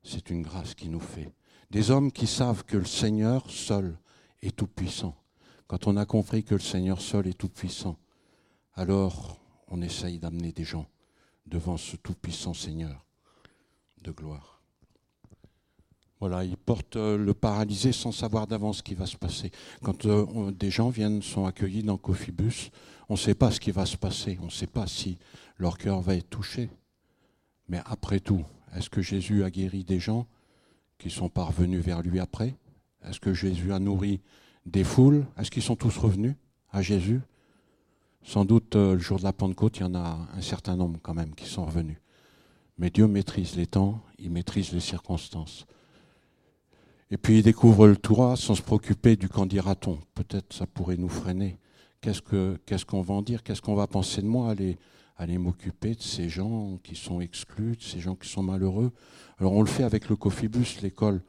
C'est 0.04 0.30
une 0.30 0.42
grâce 0.42 0.74
qui 0.74 0.88
nous 0.88 1.00
fait. 1.00 1.32
Des 1.72 1.90
hommes 1.90 2.12
qui 2.12 2.28
savent 2.28 2.64
que 2.64 2.76
le 2.76 2.86
Seigneur 2.86 3.50
seul 3.50 3.98
est 4.40 4.54
tout-puissant. 4.54 5.16
Quand 5.66 5.88
on 5.88 5.96
a 5.96 6.06
compris 6.06 6.44
que 6.44 6.54
le 6.54 6.60
Seigneur 6.60 7.00
seul 7.00 7.26
est 7.26 7.36
tout-puissant, 7.36 7.96
alors 8.74 9.40
on 9.66 9.82
essaye 9.82 10.20
d'amener 10.20 10.52
des 10.52 10.64
gens 10.64 10.86
devant 11.50 11.76
ce 11.76 11.96
tout-puissant 11.96 12.54
Seigneur 12.54 13.04
de 14.02 14.12
gloire. 14.12 14.62
Voilà, 16.20 16.44
ils 16.44 16.56
portent 16.56 16.96
euh, 16.96 17.16
le 17.16 17.32
paralysé 17.32 17.92
sans 17.92 18.12
savoir 18.12 18.46
d'avance 18.46 18.78
ce 18.78 18.82
qui 18.82 18.94
va 18.94 19.06
se 19.06 19.16
passer. 19.16 19.50
Quand 19.82 20.04
euh, 20.04 20.50
des 20.52 20.70
gens 20.70 20.90
viennent, 20.90 21.22
sont 21.22 21.46
accueillis 21.46 21.82
dans 21.82 21.96
Cophibus, 21.96 22.70
on 23.08 23.14
ne 23.14 23.18
sait 23.18 23.34
pas 23.34 23.50
ce 23.50 23.58
qui 23.58 23.70
va 23.70 23.86
se 23.86 23.96
passer, 23.96 24.38
on 24.42 24.46
ne 24.46 24.50
sait 24.50 24.66
pas 24.66 24.86
si 24.86 25.18
leur 25.56 25.78
cœur 25.78 26.00
va 26.02 26.14
être 26.14 26.28
touché. 26.28 26.70
Mais 27.68 27.80
après 27.86 28.20
tout, 28.20 28.44
est-ce 28.76 28.90
que 28.90 29.00
Jésus 29.00 29.44
a 29.44 29.50
guéri 29.50 29.82
des 29.82 29.98
gens 29.98 30.26
qui 30.98 31.08
sont 31.08 31.30
parvenus 31.30 31.82
vers 31.82 32.02
lui 32.02 32.20
après? 32.20 32.54
Est-ce 33.02 33.18
que 33.18 33.32
Jésus 33.32 33.72
a 33.72 33.78
nourri 33.78 34.20
des 34.66 34.84
foules? 34.84 35.26
Est-ce 35.38 35.50
qu'ils 35.50 35.62
sont 35.62 35.76
tous 35.76 35.96
revenus 35.96 36.34
à 36.70 36.82
Jésus? 36.82 37.22
Sans 38.22 38.44
doute, 38.44 38.76
euh, 38.76 38.94
le 38.94 38.98
jour 39.00 39.18
de 39.18 39.24
la 39.24 39.32
Pentecôte, 39.32 39.78
il 39.78 39.80
y 39.80 39.84
en 39.84 39.94
a 39.94 40.28
un 40.34 40.42
certain 40.42 40.76
nombre 40.76 40.98
quand 41.02 41.14
même 41.14 41.34
qui 41.34 41.46
sont 41.46 41.64
revenus. 41.64 41.98
Mais 42.78 42.90
Dieu 42.90 43.06
maîtrise 43.06 43.56
les 43.56 43.66
temps, 43.66 44.00
il 44.18 44.30
maîtrise 44.30 44.72
les 44.72 44.80
circonstances. 44.80 45.66
Et 47.10 47.16
puis 47.16 47.38
il 47.38 47.42
découvre 47.42 47.88
le 47.88 47.96
Torah 47.96 48.36
sans 48.36 48.54
se 48.54 48.62
préoccuper 48.62 49.16
du 49.16 49.28
qu'en 49.28 49.46
dira-t-on. 49.46 49.98
Peut-être 50.14 50.52
ça 50.52 50.66
pourrait 50.66 50.96
nous 50.96 51.08
freiner. 51.08 51.58
Qu'est-ce 52.00 52.84
qu'on 52.84 53.02
va 53.02 53.14
en 53.14 53.22
dire? 53.22 53.42
Qu'est-ce 53.42 53.60
qu'on 53.60 53.74
va 53.74 53.86
penser 53.86 54.22
de 54.22 54.26
moi? 54.26 54.54
Aller, 55.16 55.38
m'occuper 55.38 55.94
de 55.94 56.00
ces 56.00 56.30
gens 56.30 56.78
qui 56.82 56.96
sont 56.96 57.20
exclus, 57.20 57.76
de 57.76 57.82
ces 57.82 58.00
gens 58.00 58.14
qui 58.14 58.28
sont 58.28 58.42
malheureux. 58.42 58.92
Alors 59.38 59.52
on 59.52 59.60
le 59.60 59.68
fait 59.68 59.82
avec 59.82 60.08
le 60.08 60.16
Cofibus, 60.16 60.80
l'école 60.80 61.22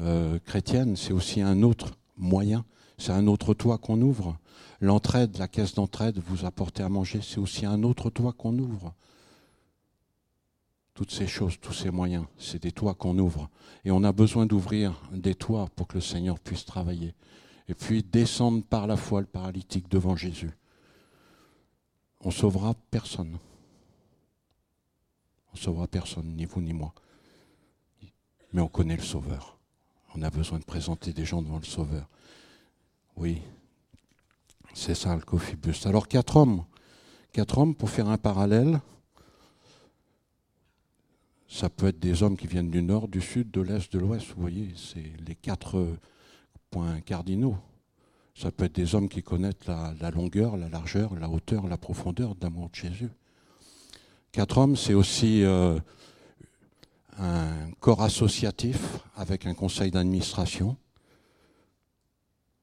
euh, 0.00 0.40
chrétienne, 0.44 0.96
c'est 0.96 1.12
aussi 1.12 1.40
un 1.40 1.62
autre 1.62 1.92
moyen, 2.16 2.64
c'est 2.98 3.12
un 3.12 3.26
autre 3.26 3.54
toit 3.54 3.78
qu'on 3.78 4.00
ouvre. 4.00 4.38
L'entraide, 4.80 5.38
la 5.38 5.48
caisse 5.48 5.74
d'entraide, 5.74 6.18
vous 6.18 6.44
apporter 6.44 6.82
à 6.82 6.88
manger, 6.88 7.20
c'est 7.22 7.38
aussi 7.38 7.66
un 7.66 7.82
autre 7.82 8.10
toit 8.10 8.32
qu'on 8.32 8.58
ouvre. 8.58 8.94
Toutes 10.94 11.10
ces 11.10 11.26
choses, 11.26 11.58
tous 11.60 11.74
ces 11.74 11.90
moyens, 11.90 12.24
c'est 12.38 12.62
des 12.62 12.72
toits 12.72 12.94
qu'on 12.94 13.18
ouvre. 13.18 13.50
Et 13.84 13.90
on 13.90 14.02
a 14.02 14.12
besoin 14.12 14.46
d'ouvrir 14.46 15.00
des 15.12 15.34
toits 15.34 15.68
pour 15.76 15.86
que 15.86 15.94
le 15.94 16.00
Seigneur 16.00 16.38
puisse 16.40 16.64
travailler. 16.64 17.14
Et 17.68 17.74
puis 17.74 18.02
descendre 18.02 18.62
par 18.62 18.86
la 18.86 18.96
foi 18.96 19.20
le 19.20 19.26
paralytique 19.26 19.90
devant 19.90 20.16
Jésus. 20.16 20.50
On 22.20 22.30
sauvera 22.30 22.74
personne. 22.90 23.38
On 25.52 25.56
sauvera 25.56 25.86
personne, 25.86 26.34
ni 26.34 26.44
vous 26.44 26.60
ni 26.60 26.72
moi. 26.72 26.94
Mais 28.52 28.62
on 28.62 28.68
connaît 28.68 28.96
le 28.96 29.02
Sauveur. 29.02 29.58
On 30.14 30.22
a 30.22 30.30
besoin 30.30 30.58
de 30.58 30.64
présenter 30.64 31.12
des 31.12 31.24
gens 31.24 31.42
devant 31.42 31.58
le 31.58 31.64
Sauveur. 31.64 32.08
Oui, 33.16 33.40
c'est 34.74 34.94
ça 34.94 35.14
le 35.16 35.22
Coffee 35.22 35.56
Alors 35.86 36.06
quatre 36.06 36.36
hommes, 36.36 36.64
quatre 37.32 37.56
hommes 37.56 37.74
pour 37.74 37.88
faire 37.88 38.08
un 38.08 38.18
parallèle. 38.18 38.80
Ça 41.48 41.70
peut 41.70 41.86
être 41.86 41.98
des 41.98 42.22
hommes 42.22 42.36
qui 42.36 42.46
viennent 42.46 42.70
du 42.70 42.82
nord, 42.82 43.08
du 43.08 43.22
sud, 43.22 43.50
de 43.50 43.62
l'est, 43.62 43.90
de 43.90 43.98
l'ouest. 43.98 44.26
Vous 44.34 44.42
voyez, 44.42 44.74
c'est 44.76 45.12
les 45.26 45.34
quatre 45.34 45.96
points 46.70 47.00
cardinaux. 47.00 47.56
Ça 48.34 48.50
peut 48.50 48.64
être 48.64 48.74
des 48.74 48.94
hommes 48.94 49.08
qui 49.08 49.22
connaissent 49.22 49.66
la, 49.66 50.10
longueur, 50.10 50.58
la 50.58 50.68
largeur, 50.68 51.14
la 51.14 51.30
hauteur, 51.30 51.66
la 51.66 51.78
profondeur 51.78 52.34
d'amour 52.34 52.68
de 52.68 52.74
Jésus. 52.74 53.08
Quatre 54.30 54.58
hommes, 54.58 54.76
c'est 54.76 54.92
aussi 54.92 55.42
euh, 55.42 55.78
un 57.18 57.70
corps 57.80 58.02
associatif 58.02 58.98
avec 59.16 59.46
un 59.46 59.54
conseil 59.54 59.90
d'administration. 59.90 60.76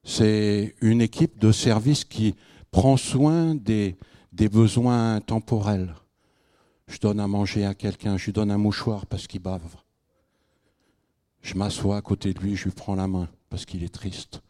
C'est 0.04 0.74
une 0.82 1.00
équipe 1.00 1.38
de 1.38 1.50
service 1.50 2.04
qui 2.04 2.34
prend 2.70 2.98
soin 2.98 3.54
des, 3.54 3.96
besoins 4.32 5.20
temporels. 5.22 5.94
Je 6.88 6.98
donne 6.98 7.20
à 7.20 7.26
manger 7.26 7.64
à 7.64 7.74
quelqu'un, 7.74 8.18
je 8.18 8.26
lui 8.26 8.32
donne 8.32 8.50
un 8.50 8.58
mouchoir 8.58 9.06
parce 9.06 9.26
qu'il 9.26 9.40
bave. 9.40 9.76
Je 11.40 11.54
m'assois 11.54 11.96
à 11.96 12.02
côté 12.02 12.34
de 12.34 12.40
lui, 12.40 12.54
je 12.54 12.64
lui 12.64 12.70
prends 12.72 12.94
la 12.94 13.08
main 13.08 13.28
parce 13.48 13.64
qu'il 13.64 13.82
est 13.82 13.92
triste. 13.92 14.42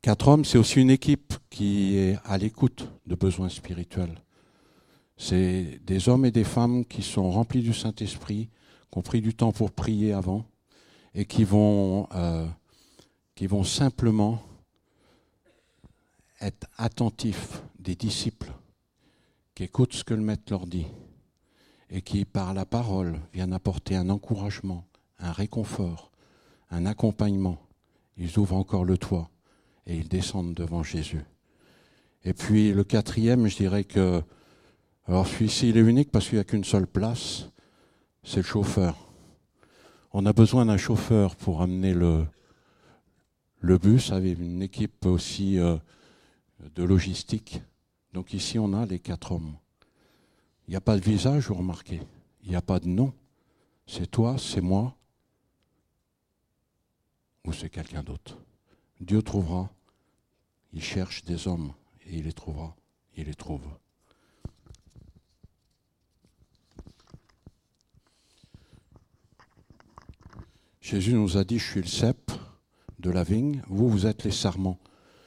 Quatre 0.00 0.28
hommes, 0.28 0.44
c'est 0.44 0.58
aussi 0.58 0.80
une 0.80 0.90
équipe 0.90 1.34
qui 1.50 1.96
est 1.96 2.18
à 2.24 2.38
l'écoute 2.38 2.88
de 3.06 3.16
besoins 3.16 3.48
spirituels. 3.48 4.22
C'est 5.16 5.80
des 5.84 6.08
hommes 6.08 6.24
et 6.24 6.30
des 6.30 6.44
femmes 6.44 6.84
qui 6.84 7.02
sont 7.02 7.30
remplis 7.30 7.62
du 7.62 7.74
Saint-Esprit, 7.74 8.48
qui 8.92 8.98
ont 8.98 9.02
pris 9.02 9.20
du 9.20 9.34
temps 9.34 9.50
pour 9.50 9.72
prier 9.72 10.12
avant 10.12 10.46
et 11.18 11.24
qui 11.24 11.42
vont, 11.42 12.06
euh, 12.14 12.46
qui 13.34 13.48
vont 13.48 13.64
simplement 13.64 14.40
être 16.40 16.68
attentifs 16.76 17.60
des 17.80 17.96
disciples, 17.96 18.52
qui 19.52 19.64
écoutent 19.64 19.94
ce 19.94 20.04
que 20.04 20.14
le 20.14 20.22
Maître 20.22 20.44
leur 20.50 20.68
dit 20.68 20.86
et 21.90 22.02
qui, 22.02 22.24
par 22.24 22.54
la 22.54 22.64
parole, 22.64 23.18
viennent 23.32 23.52
apporter 23.52 23.96
un 23.96 24.10
encouragement, 24.10 24.84
un 25.18 25.32
réconfort, 25.32 26.12
un 26.70 26.86
accompagnement. 26.86 27.58
Ils 28.16 28.38
ouvrent 28.38 28.54
encore 28.54 28.84
le 28.84 28.96
toit 28.96 29.28
et 29.88 29.96
ils 29.96 30.08
descendent 30.08 30.54
devant 30.54 30.84
Jésus. 30.84 31.24
Et 32.22 32.32
puis 32.32 32.72
le 32.72 32.84
quatrième, 32.84 33.48
je 33.48 33.56
dirais 33.56 33.82
que, 33.82 34.22
alors 35.08 35.26
celui-ci, 35.26 35.70
il 35.70 35.78
est 35.78 35.80
unique 35.80 36.12
parce 36.12 36.28
qu'il 36.28 36.36
n'y 36.36 36.42
a 36.42 36.44
qu'une 36.44 36.62
seule 36.62 36.86
place, 36.86 37.48
c'est 38.22 38.36
le 38.36 38.42
chauffeur. 38.44 39.07
On 40.12 40.26
a 40.26 40.32
besoin 40.32 40.66
d'un 40.66 40.76
chauffeur 40.76 41.36
pour 41.36 41.62
amener 41.62 41.94
le, 41.94 42.26
bus 43.62 44.12
avec 44.12 44.38
une 44.38 44.62
équipe 44.62 45.06
aussi 45.06 45.58
euh, 45.58 45.76
de 46.74 46.82
logistique. 46.82 47.60
Donc 48.12 48.32
ici, 48.32 48.58
on 48.58 48.72
a 48.72 48.86
les 48.86 48.98
quatre 48.98 49.32
hommes. 49.32 49.56
Il 50.66 50.70
n'y 50.70 50.76
a 50.76 50.80
pas 50.80 50.96
de 50.96 51.02
visage, 51.02 51.48
vous 51.48 51.54
remarquez. 51.54 52.00
Il 52.42 52.50
n'y 52.50 52.56
a 52.56 52.62
pas 52.62 52.80
de 52.80 52.88
nom. 52.88 53.12
C'est 53.86 54.10
toi, 54.10 54.36
c'est 54.38 54.60
moi, 54.60 54.94
ou 57.46 57.52
c'est 57.52 57.70
quelqu'un 57.70 58.02
d'autre. 58.02 58.36
Dieu 59.00 59.22
trouvera 59.22 59.70
il 60.72 60.82
cherche 60.82 61.24
des 61.24 61.48
hommes 61.48 61.72
et 62.06 62.16
il 62.16 62.24
les 62.24 62.32
trouvera. 62.32 62.76
Il 63.16 63.24
les 63.24 63.34
trouve. 63.34 63.66
Jésus 70.80 71.14
nous 71.14 71.36
a 71.36 71.44
dit, 71.44 71.58
je 71.58 71.70
suis 71.70 71.80
le 71.80 71.86
cep 71.86 72.30
de 72.98 73.10
la 73.10 73.24
vigne, 73.24 73.62
vous, 73.68 73.88
vous 73.88 74.06
êtes 74.06 74.24
les 74.24 74.30
sarments. 74.30 74.78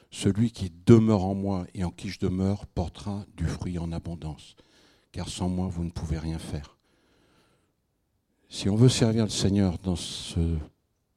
Celui 0.10 0.52
qui 0.52 0.72
demeure 0.86 1.24
en 1.24 1.36
moi 1.36 1.66
et 1.74 1.84
en 1.84 1.92
qui 1.92 2.10
je 2.10 2.20
demeure 2.20 2.68
portera 2.68 3.26
du 3.36 3.46
fruit 3.46 3.80
en 3.80 3.92
abondance, 3.92 4.56
car 5.12 5.30
sans 5.30 5.48
moi, 5.48 5.68
vous 5.68 5.84
ne 5.84 5.90
pouvez 5.90 6.18
rien 6.18 6.40
faire. 6.40 6.78
Si 8.50 8.68
on 8.68 8.76
veut 8.76 8.90
servir 8.90 9.24
le 9.24 9.30
Seigneur 9.30 9.78
dans 9.78 9.96
ce 9.96 10.58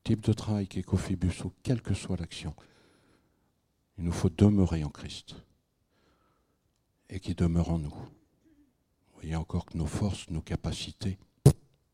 type 0.05 0.21
de 0.21 0.33
travail 0.33 0.69
qui 0.69 0.79
est 0.79 0.85
Cophibus, 0.85 1.45
ou 1.45 1.53
quelle 1.65 1.83
que 1.83 1.95
soit 1.95 2.17
l'action, 2.17 2.55
il 3.99 4.05
nous 4.05 4.13
faut 4.13 4.31
demeurer 4.31 4.85
en 4.85 4.91
Christ 4.91 5.35
et 7.09 7.21
qui 7.21 7.35
demeure 7.35 7.71
en 7.71 7.79
nous. 7.79 7.91
Vous 7.95 9.21
voyez 9.21 9.37
encore 9.37 9.67
que 9.67 9.77
nos 9.77 9.87
forces, 9.87 10.31
nos 10.31 10.43
capacités, 10.43 11.19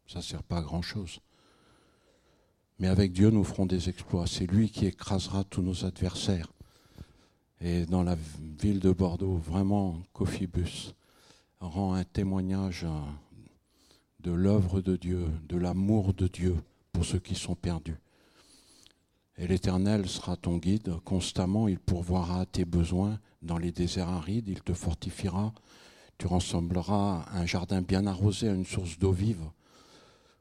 ça 0.07 0.19
ne 0.19 0.25
sert 0.25 0.43
pas 0.43 0.59
à 0.59 0.63
grand-chose. 0.63 1.21
Mais 2.81 2.89
avec 2.89 3.13
Dieu, 3.13 3.29
nous 3.29 3.45
ferons 3.45 3.67
des 3.67 3.91
exploits. 3.91 4.27
C'est 4.27 4.47
lui 4.47 4.71
qui 4.71 4.87
écrasera 4.87 5.45
tous 5.45 5.61
nos 5.61 5.85
adversaires. 5.85 6.51
Et 7.61 7.85
dans 7.85 8.03
la 8.03 8.17
ville 8.59 8.81
de 8.81 8.91
Bordeaux, 8.91 9.37
vraiment, 9.37 9.99
Cophibus 10.15 10.95
rend 11.61 11.93
un 11.93 12.05
témoignage 12.05 12.87
de 14.21 14.33
l'œuvre 14.33 14.81
de 14.81 14.97
Dieu, 14.97 15.27
de 15.47 15.59
l'amour 15.59 16.15
de 16.15 16.27
Dieu 16.27 16.57
pour 16.91 17.05
ceux 17.05 17.19
qui 17.19 17.35
sont 17.35 17.55
perdus. 17.55 17.99
Et 19.37 19.47
l'Éternel 19.47 20.09
sera 20.09 20.39
ton 20.39 20.57
guide 20.57 20.95
constamment, 21.05 21.69
il 21.69 21.79
pourvoira 21.79 22.47
tes 22.47 22.65
besoins 22.65 23.21
dans 23.43 23.59
les 23.59 23.73
déserts 23.73 24.09
arides, 24.09 24.49
il 24.49 24.63
te 24.63 24.73
fortifiera, 24.73 25.53
tu 26.17 26.27
ressembleras 26.27 27.27
à 27.31 27.41
un 27.41 27.47
jardin 27.47 27.83
bien 27.83 28.07
arrosé, 28.07 28.49
à 28.49 28.55
une 28.55 28.65
source 28.67 28.99
d'eau 28.99 29.13
vive, 29.13 29.45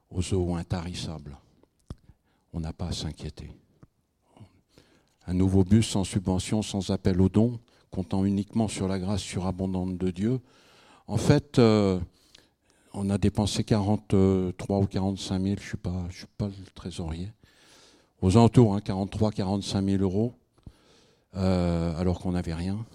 aux 0.10 0.34
eaux 0.34 0.56
intarissables. 0.56 1.38
On 2.54 2.60
n'a 2.60 2.74
pas 2.74 2.88
à 2.88 2.92
s'inquiéter. 2.92 3.52
Un 5.28 5.34
nouveau 5.34 5.64
bus 5.64 5.90
sans 5.90 6.04
subvention, 6.04 6.62
sans 6.62 6.90
appel 6.90 7.22
aux 7.22 7.30
dons, 7.30 7.60
comptant 7.92 8.26
uniquement 8.26 8.68
sur 8.68 8.88
la 8.88 9.00
grâce 9.00 9.22
surabondante 9.22 9.98
de 9.98 10.10
Dieu. 10.12 10.40
En 11.08 11.18
fait, 11.18 11.60
euh, 11.60 12.00
on 12.94 13.10
a 13.10 13.18
dépensé 13.18 13.64
43 13.64 14.80
ou 14.80 14.86
45 14.86 15.42
000, 15.42 15.56
je 15.58 15.62
ne 15.62 15.68
suis, 15.68 15.78
pas 15.78 16.48
le 16.48 16.54
trésorier 16.74 17.32
aux 18.22 18.38
alentours, 18.38 18.82
43 18.84 19.32
45 19.32 19.86
000 19.86 20.04
euros, 20.04 20.34
euh, 21.36 21.98
alors 21.98 22.20
qu'on 22.20 22.32
n'avait 22.32 22.54
rien. 22.54 22.86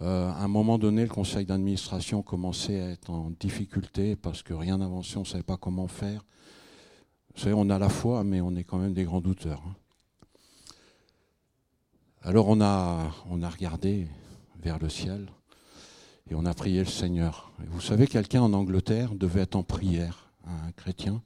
Euh, 0.00 0.30
à 0.30 0.42
un 0.42 0.48
moment 0.48 0.78
donné, 0.78 1.02
le 1.02 1.08
conseil 1.08 1.46
d'administration 1.46 2.22
commençait 2.22 2.80
à 2.80 2.88
être 2.90 3.10
en 3.10 3.30
difficulté 3.38 4.16
parce 4.16 4.42
que 4.42 4.52
rien 4.52 4.78
n'avançait, 4.78 5.16
on 5.16 5.20
ne 5.20 5.26
savait 5.26 5.44
pas 5.44 5.56
comment 5.56 5.86
faire. 5.86 6.24
Vous 7.34 7.40
savez, 7.40 7.54
on 7.54 7.70
a 7.70 7.78
la 7.78 7.88
foi, 7.88 8.24
mais 8.24 8.40
on 8.40 8.54
est 8.56 8.64
quand 8.64 8.78
même 8.78 8.94
des 8.94 9.04
grands 9.04 9.20
douteurs. 9.20 9.62
Hein. 9.66 9.74
Alors 12.24 12.48
on 12.48 12.60
a, 12.60 13.10
on 13.30 13.42
a 13.42 13.48
regardé 13.48 14.06
vers 14.62 14.78
le 14.78 14.88
ciel 14.88 15.28
et 16.30 16.34
on 16.36 16.44
a 16.44 16.54
prié 16.54 16.78
le 16.78 16.86
Seigneur. 16.86 17.52
vous 17.68 17.80
savez, 17.80 18.06
quelqu'un 18.06 18.42
en 18.42 18.52
Angleterre 18.52 19.14
devait 19.14 19.40
être 19.40 19.56
en 19.56 19.64
prière, 19.64 20.30
un 20.46 20.70
chrétien, 20.72 21.20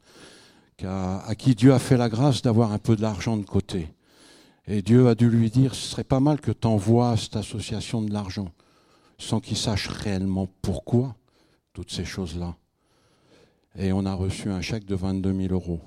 à, 0.83 1.35
qui 1.37 1.55
Dieu 1.55 1.75
a 1.75 1.79
fait 1.79 1.99
la 1.99 2.09
grâce 2.09 2.41
d'avoir 2.41 2.73
un 2.73 2.79
peu 2.79 2.97
de 2.97 3.03
l'argent 3.03 3.37
de 3.37 3.45
côté. 3.45 3.89
Et 4.67 4.83
Dieu 4.83 5.09
a 5.09 5.15
dû 5.15 5.29
lui 5.29 5.51
dire, 5.51 5.75
ce 5.75 5.91
serait 5.91 6.05
pas 6.05 6.21
mal 6.21 6.41
que 6.41 6.51
tu 6.51 6.67
envoies 6.67 7.11
à 7.11 7.17
cette 7.17 7.37
association 7.37 8.01
de 8.01 8.13
l'argent, 8.13 8.51
sans 9.19 9.41
qu'il 9.41 9.57
sache 9.57 9.89
réellement 9.89 10.49
pourquoi 10.63 11.15
toutes 11.73 11.93
ces 11.93 12.05
choses-là. 12.05 12.57
Et 13.79 13.93
on 13.93 14.07
a 14.07 14.15
reçu 14.15 14.49
un 14.49 14.63
chèque 14.63 14.87
de 14.87 14.95
22 14.95 15.49
000 15.49 15.53
euros. 15.53 15.81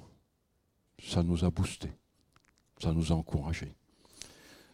Ça 1.02 1.24
nous 1.24 1.46
a 1.46 1.50
boosté, 1.50 1.90
ça 2.82 2.92
nous 2.92 3.12
a 3.12 3.16
encouragés. 3.16 3.74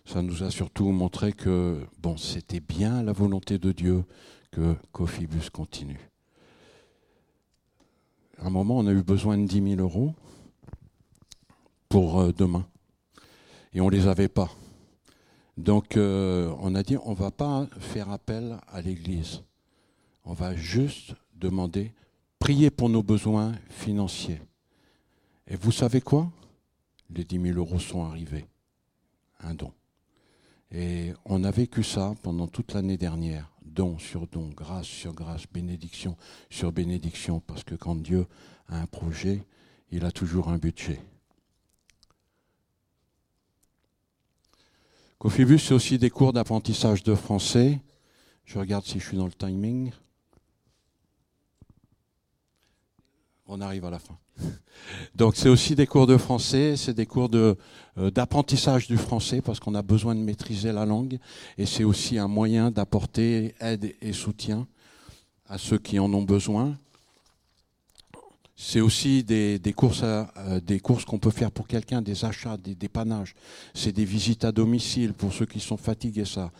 Ça 0.05 0.21
nous 0.21 0.43
a 0.43 0.51
surtout 0.51 0.91
montré 0.91 1.33
que 1.33 1.85
bon, 1.99 2.17
c'était 2.17 2.59
bien 2.59 3.03
la 3.03 3.13
volonté 3.13 3.57
de 3.57 3.71
Dieu 3.71 4.03
que 4.51 4.75
Cofibus 4.91 5.49
continue 5.49 6.11
à 8.39 8.47
un 8.47 8.49
moment, 8.49 8.77
on 8.77 8.87
a 8.87 8.91
eu 8.91 9.03
besoin 9.03 9.37
de 9.37 9.45
10 9.45 9.75
000 9.75 9.81
euros 9.81 10.13
pour 11.89 12.19
euh, 12.19 12.31
demain. 12.31 12.65
Et 13.73 13.81
on 13.81 13.87
ne 13.87 13.91
les 13.91 14.07
avait 14.07 14.27
pas. 14.27 14.49
Donc 15.57 15.95
euh, 15.95 16.53
on 16.59 16.75
a 16.75 16.83
dit 16.83 16.97
on 17.03 17.11
ne 17.11 17.15
va 17.15 17.31
pas 17.31 17.67
faire 17.79 18.09
appel 18.09 18.57
à 18.67 18.81
l'Église. 18.81 19.41
On 20.25 20.33
va 20.33 20.55
juste 20.55 21.13
demander, 21.35 21.93
prier 22.39 22.69
pour 22.69 22.89
nos 22.89 23.03
besoins 23.03 23.53
financiers. 23.69 24.41
Et 25.47 25.55
vous 25.55 25.71
savez 25.71 26.01
quoi? 26.01 26.31
Les 27.09 27.23
10 27.23 27.41
000 27.41 27.57
euros 27.57 27.79
sont 27.79 28.03
arrivés. 28.03 28.45
Un 29.39 29.53
don. 29.53 29.71
Et 30.71 31.13
on 31.25 31.43
a 31.43 31.51
vécu 31.51 31.83
ça 31.83 32.15
pendant 32.23 32.47
toute 32.47 32.73
l'année 32.73 32.97
dernière. 32.97 33.51
Don 33.63 33.99
sur 33.99 34.27
don, 34.27 34.49
grâce 34.49 34.87
sur 34.87 35.13
grâce, 35.13 35.45
bénédiction 35.51 36.17
sur 36.49 36.71
bénédiction. 36.71 37.41
Parce 37.41 37.63
que 37.63 37.75
quand 37.75 37.95
Dieu 37.95 38.25
a 38.67 38.79
un 38.79 38.87
projet, 38.87 39.45
il 39.91 40.05
a 40.05 40.11
toujours 40.11 40.49
un 40.49 40.57
budget. 40.57 40.99
Cofibus, 45.19 45.59
c'est 45.59 45.73
aussi 45.73 45.97
des 45.97 46.09
cours 46.09 46.33
d'apprentissage 46.33 47.03
de 47.03 47.15
français. 47.15 47.79
Je 48.45 48.59
regarde 48.59 48.85
si 48.85 48.99
je 48.99 49.07
suis 49.07 49.17
dans 49.17 49.25
le 49.25 49.31
timing. 49.31 49.91
On 53.47 53.61
arrive 53.61 53.85
à 53.85 53.89
la 53.89 53.99
fin. 53.99 54.17
Donc 55.15 55.35
c'est 55.35 55.49
aussi 55.49 55.75
des 55.75 55.85
cours 55.85 56.07
de 56.07 56.17
français, 56.17 56.75
c'est 56.77 56.93
des 56.93 57.05
cours 57.05 57.29
de, 57.29 57.57
euh, 57.97 58.09
d'apprentissage 58.09 58.87
du 58.87 58.97
français 58.97 59.41
parce 59.41 59.59
qu'on 59.59 59.75
a 59.75 59.81
besoin 59.81 60.15
de 60.15 60.19
maîtriser 60.19 60.71
la 60.71 60.85
langue 60.85 61.19
et 61.57 61.65
c'est 61.65 61.83
aussi 61.83 62.17
un 62.17 62.27
moyen 62.27 62.71
d'apporter 62.71 63.53
aide 63.59 63.95
et 64.01 64.13
soutien 64.13 64.67
à 65.47 65.57
ceux 65.57 65.77
qui 65.77 65.99
en 65.99 66.11
ont 66.13 66.23
besoin. 66.23 66.77
C'est 68.57 68.79
aussi 68.79 69.23
des, 69.23 69.59
courses, 69.75 70.01
euh, 70.03 70.61
courses 70.81 71.03
qu'on 71.03 71.19
peut 71.19 71.29
faire 71.29 71.51
pour 71.51 71.67
quelqu'un, 71.67 72.01
des 72.01 72.23
achats, 72.23 72.55
des 72.55 72.73
dépannages. 72.73 73.35
C'est 73.73 73.91
des 73.91 74.05
visites 74.05 74.45
à 74.45 74.53
domicile 74.53 75.13
pour 75.13 75.33
ceux 75.33 75.45
qui 75.45 75.59
sont 75.59 75.77
fatigués, 75.77 76.25
ça. 76.25 76.51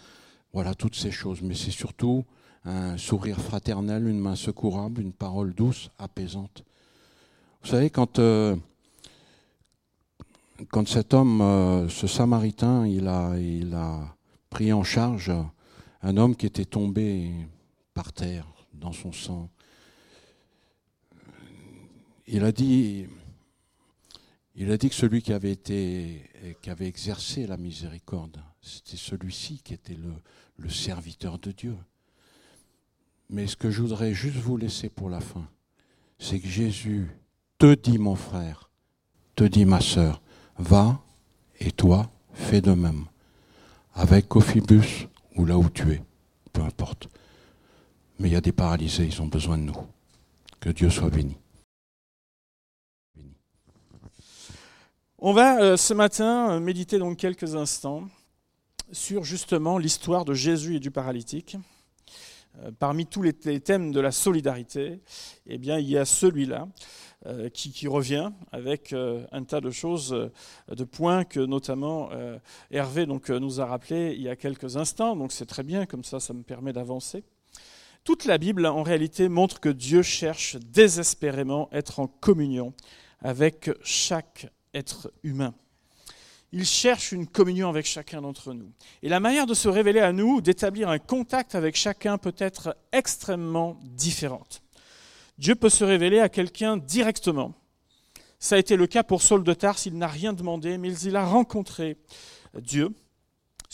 Voilà, 0.51 0.75
toutes 0.75 0.95
ces 0.95 1.11
choses. 1.11 1.41
Mais 1.41 1.55
c'est 1.55 1.71
surtout 1.71 2.25
un 2.65 2.97
sourire 2.97 3.39
fraternel, 3.39 4.07
une 4.07 4.19
main 4.19 4.35
secourable, 4.35 5.01
une 5.01 5.13
parole 5.13 5.53
douce, 5.53 5.89
apaisante. 5.97 6.65
Vous 7.65 7.71
savez, 7.71 7.89
quand, 7.89 8.19
euh, 8.19 8.55
quand 10.69 10.87
cet 10.87 11.15
homme, 11.15 11.41
euh, 11.41 11.89
ce 11.89 12.05
samaritain, 12.05 12.85
il 12.85 13.07
a, 13.07 13.35
il 13.39 13.73
a 13.73 14.15
pris 14.51 14.71
en 14.71 14.83
charge 14.83 15.31
un 16.03 16.17
homme 16.17 16.35
qui 16.35 16.45
était 16.45 16.65
tombé 16.65 17.31
par 17.95 18.13
terre 18.13 18.45
dans 18.71 18.91
son 18.91 19.11
sang, 19.11 19.49
il 22.27 22.43
a 22.43 22.51
dit, 22.51 23.07
il 24.53 24.69
a 24.69 24.77
dit 24.77 24.89
que 24.89 24.95
celui 24.95 25.23
qui 25.23 25.33
avait 25.33 25.53
été, 25.53 26.21
qui 26.61 26.69
avait 26.69 26.87
exercé 26.87 27.47
la 27.47 27.57
miséricorde, 27.57 28.43
c'était 28.61 28.95
celui-ci 28.95 29.61
qui 29.63 29.73
était 29.73 29.95
le, 29.95 30.13
le 30.57 30.69
serviteur 30.69 31.39
de 31.39 31.51
Dieu. 31.51 31.75
Mais 33.31 33.47
ce 33.47 33.55
que 33.55 33.71
je 33.71 33.81
voudrais 33.81 34.13
juste 34.13 34.37
vous 34.37 34.55
laisser 34.55 34.87
pour 34.87 35.09
la 35.09 35.19
fin, 35.19 35.49
c'est 36.19 36.39
que 36.39 36.47
Jésus 36.47 37.09
te 37.73 37.73
dit, 37.73 37.97
mon 37.97 38.15
frère, 38.15 38.69
te 39.35 39.43
dit, 39.43 39.65
ma 39.65 39.81
sœur, 39.81 40.21
va 40.59 40.99
et 41.59 41.71
toi, 41.71 42.11
fais 42.33 42.61
de 42.61 42.73
même. 42.73 43.05
Avec 43.95 44.27
Cophibus 44.27 45.07
ou 45.35 45.45
là 45.45 45.57
où 45.57 45.69
tu 45.69 45.91
es, 45.91 46.01
peu 46.53 46.61
importe. 46.61 47.07
Mais 48.19 48.29
il 48.29 48.33
y 48.33 48.35
a 48.35 48.41
des 48.41 48.51
paralysés, 48.51 49.05
ils 49.05 49.21
ont 49.21 49.27
besoin 49.27 49.57
de 49.57 49.63
nous. 49.63 49.77
Que 50.59 50.69
Dieu 50.69 50.89
soit 50.89 51.09
béni. 51.09 51.37
On 55.17 55.33
va 55.33 55.59
euh, 55.61 55.77
ce 55.77 55.93
matin 55.93 56.51
euh, 56.51 56.59
méditer 56.59 56.99
donc 56.99 57.17
quelques 57.17 57.55
instants 57.55 58.03
sur 58.91 59.23
justement 59.23 59.79
l'histoire 59.79 60.23
de 60.23 60.35
Jésus 60.35 60.75
et 60.75 60.79
du 60.79 60.91
paralytique. 60.91 61.57
Euh, 62.59 62.71
parmi 62.77 63.07
tous 63.07 63.23
les, 63.23 63.33
thèmes 63.33 63.91
de 63.91 63.99
la 63.99 64.11
solidarité, 64.11 65.01
eh 65.47 65.57
bien, 65.57 65.79
il 65.79 65.89
y 65.89 65.97
a 65.97 66.05
celui-là 66.05 66.67
qui, 67.53 67.87
revient 67.87 68.31
avec 68.51 68.93
un 68.93 69.43
tas 69.43 69.61
de 69.61 69.71
choses, 69.71 70.31
de 70.67 70.83
points 70.83 71.23
que 71.23 71.39
notamment 71.39 72.09
Hervé 72.71 73.05
donc, 73.05 73.29
nous 73.29 73.61
a 73.61 73.65
rappelé 73.65 74.13
il 74.15 74.21
y 74.21 74.29
a 74.29 74.35
quelques 74.35 74.77
instants. 74.77 75.15
Donc 75.15 75.31
c'est 75.31 75.45
très 75.45 75.63
bien, 75.63 75.85
comme 75.85 76.03
ça, 76.03 76.19
ça 76.19 76.33
me 76.33 76.43
permet 76.43 76.73
d'avancer. 76.73 77.23
Toute 78.05 78.25
la 78.25 78.37
Bible, 78.37 78.67
en 78.67 78.83
réalité, 78.83 79.29
montre 79.29 79.59
que 79.59 79.69
Dieu 79.69 80.03
cherche 80.03 80.57
désespérément 80.57 81.69
être 81.71 81.99
en 81.99 82.05
communion 82.05 82.73
avec 83.19 83.71
chaque 83.81 84.47
être 84.75 85.11
humain. 85.23 85.55
Il 86.51 86.65
cherche 86.65 87.11
une 87.11 87.25
communion 87.25 87.67
avec 87.67 87.87
chacun 87.87 88.21
d'entre 88.21 88.53
nous. 88.53 88.71
Et 89.01 89.09
la 89.09 89.19
manière 89.19 89.47
de 89.47 89.55
se 89.55 89.67
révéler 89.67 90.01
à 90.01 90.13
nous, 90.13 90.39
d'établir 90.39 90.89
un 90.89 90.99
contact 90.99 91.55
avec 91.55 91.75
chacun 91.75 92.19
peut 92.19 92.35
être 92.37 92.77
extrêmement 92.91 93.79
différente. 93.81 94.61
Dieu 95.37 95.55
peut 95.55 95.69
se 95.69 95.83
révéler 95.83 96.19
à 96.19 96.29
quelqu'un 96.29 96.77
directement. 96.77 97.53
Ça 98.39 98.55
a 98.55 98.59
été 98.59 98.75
le 98.75 98.87
cas 98.87 99.03
pour 99.03 99.21
Saul 99.21 99.43
de 99.43 99.53
Tarse, 99.53 99.85
il 99.85 99.97
n'a 99.97 100.07
rien 100.07 100.33
demandé, 100.33 100.77
mais 100.77 100.93
il 100.99 101.15
a 101.15 101.25
rencontré 101.25 101.97
Dieu 102.59 102.89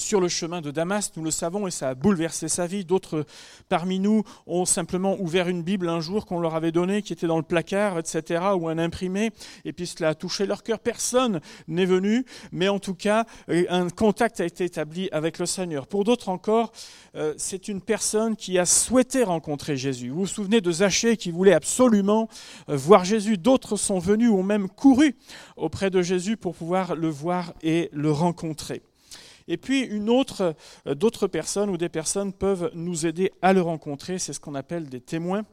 sur 0.01 0.19
le 0.19 0.27
chemin 0.27 0.61
de 0.61 0.71
Damas, 0.71 1.11
nous 1.15 1.23
le 1.23 1.31
savons, 1.31 1.67
et 1.67 1.71
ça 1.71 1.89
a 1.89 1.95
bouleversé 1.95 2.47
sa 2.47 2.67
vie. 2.67 2.83
D'autres 2.83 3.25
parmi 3.69 3.99
nous 3.99 4.23
ont 4.47 4.65
simplement 4.65 5.15
ouvert 5.19 5.47
une 5.47 5.61
Bible 5.63 5.87
un 5.87 6.01
jour 6.01 6.25
qu'on 6.25 6.39
leur 6.39 6.55
avait 6.55 6.71
donnée, 6.71 7.01
qui 7.01 7.13
était 7.13 7.27
dans 7.27 7.37
le 7.37 7.43
placard, 7.43 7.97
etc., 7.99 8.43
ou 8.57 8.67
un 8.67 8.77
imprimé, 8.77 9.31
et 9.63 9.73
puis 9.73 9.87
cela 9.87 10.09
a 10.09 10.15
touché 10.15 10.45
leur 10.45 10.63
cœur. 10.63 10.79
Personne 10.79 11.39
n'est 11.67 11.85
venu, 11.85 12.25
mais 12.51 12.67
en 12.67 12.79
tout 12.79 12.95
cas, 12.95 13.25
euh, 13.49 13.65
un 13.69 13.89
contact 13.89 14.41
a 14.41 14.45
été 14.45 14.65
établi 14.65 15.07
avec 15.11 15.39
le 15.39 15.45
Seigneur. 15.45 15.87
Pour 15.87 16.03
d'autres 16.03 16.29
encore, 16.29 16.71
euh, 17.15 17.33
c'est 17.37 17.67
une 17.67 17.81
personne 17.81 18.35
qui 18.35 18.57
a 18.57 18.65
souhaité 18.65 19.23
rencontrer 19.23 19.77
Jésus. 19.77 20.09
Vous 20.09 20.21
vous 20.21 20.27
souvenez 20.27 20.61
de 20.61 20.71
Zachée 20.71 21.17
qui 21.17 21.31
voulait 21.31 21.53
absolument 21.53 22.27
euh, 22.69 22.75
voir 22.75 23.05
Jésus. 23.05 23.37
D'autres 23.37 23.75
sont 23.75 23.99
venus 23.99 24.29
ou 24.29 24.41
même 24.41 24.67
couru 24.67 25.15
auprès 25.57 25.89
de 25.89 26.01
Jésus 26.01 26.37
pour 26.37 26.55
pouvoir 26.55 26.95
le 26.95 27.09
voir 27.09 27.53
et 27.61 27.89
le 27.93 28.11
rencontrer. 28.11 28.81
Et 29.51 29.57
puis 29.57 29.81
une 29.81 30.09
autre, 30.09 30.55
euh, 30.87 30.95
d'autres 30.95 31.27
personnes 31.27 31.69
ou 31.69 31.77
des 31.77 31.89
personnes 31.89 32.31
peuvent 32.31 32.71
nous 32.73 33.05
aider 33.05 33.33
à 33.41 33.51
le 33.51 33.61
rencontrer. 33.61 34.17
C'est 34.17 34.31
ce 34.31 34.39
qu'on 34.39 34.55
appelle 34.55 34.87
des 34.87 35.01
témoins 35.01 35.43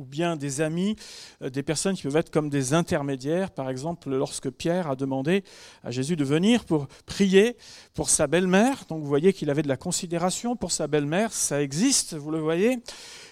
ou 0.00 0.04
bien 0.04 0.34
des 0.34 0.62
amis, 0.62 0.96
euh, 1.42 1.50
des 1.50 1.62
personnes 1.62 1.94
qui 1.94 2.02
peuvent 2.02 2.16
être 2.16 2.30
comme 2.30 2.50
des 2.50 2.74
intermédiaires. 2.74 3.52
Par 3.52 3.70
exemple, 3.70 4.10
lorsque 4.10 4.50
Pierre 4.50 4.90
a 4.90 4.96
demandé 4.96 5.44
à 5.84 5.92
Jésus 5.92 6.16
de 6.16 6.24
venir 6.24 6.64
pour 6.64 6.88
prier 7.06 7.56
pour 7.94 8.10
sa 8.10 8.26
belle-mère, 8.26 8.84
donc 8.88 9.00
vous 9.00 9.08
voyez 9.08 9.32
qu'il 9.32 9.48
avait 9.48 9.62
de 9.62 9.68
la 9.68 9.76
considération 9.76 10.56
pour 10.56 10.72
sa 10.72 10.88
belle-mère, 10.88 11.32
ça 11.32 11.62
existe, 11.62 12.14
vous 12.14 12.32
le 12.32 12.40
voyez. 12.40 12.78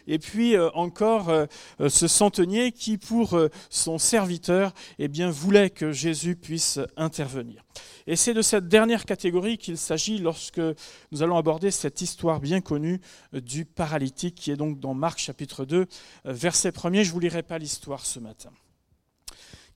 Et 0.08 0.18
puis 0.18 0.56
euh, 0.56 0.70
encore 0.74 1.30
ce 1.78 2.08
centenier 2.08 2.72
qui, 2.72 2.98
pour 2.98 3.38
son 3.70 3.98
serviteur, 3.98 4.72
eh 4.98 5.08
voulait 5.30 5.70
que 5.70 5.92
Jésus 5.92 6.34
puisse 6.34 6.80
intervenir. 6.96 7.62
Et 8.08 8.16
c'est 8.16 8.32
de 8.32 8.40
cette 8.40 8.68
dernière 8.68 9.04
catégorie 9.04 9.58
qu'il 9.58 9.76
s'agit 9.76 10.16
lorsque 10.16 10.62
nous 11.12 11.22
allons 11.22 11.36
aborder 11.36 11.70
cette 11.70 12.00
histoire 12.00 12.40
bien 12.40 12.62
connue 12.62 13.02
euh, 13.34 13.40
du 13.42 13.66
paralytique 13.66 14.34
qui 14.34 14.50
est 14.50 14.56
donc 14.56 14.80
dans 14.80 14.94
Marc 14.94 15.18
chapitre 15.18 15.66
2, 15.66 15.76
euh, 15.76 15.86
verset 16.24 16.70
1er. 16.70 17.02
Je 17.02 17.08
ne 17.08 17.12
vous 17.12 17.20
lirai 17.20 17.42
pas 17.42 17.58
l'histoire 17.58 18.06
ce 18.06 18.18
matin. 18.18 18.50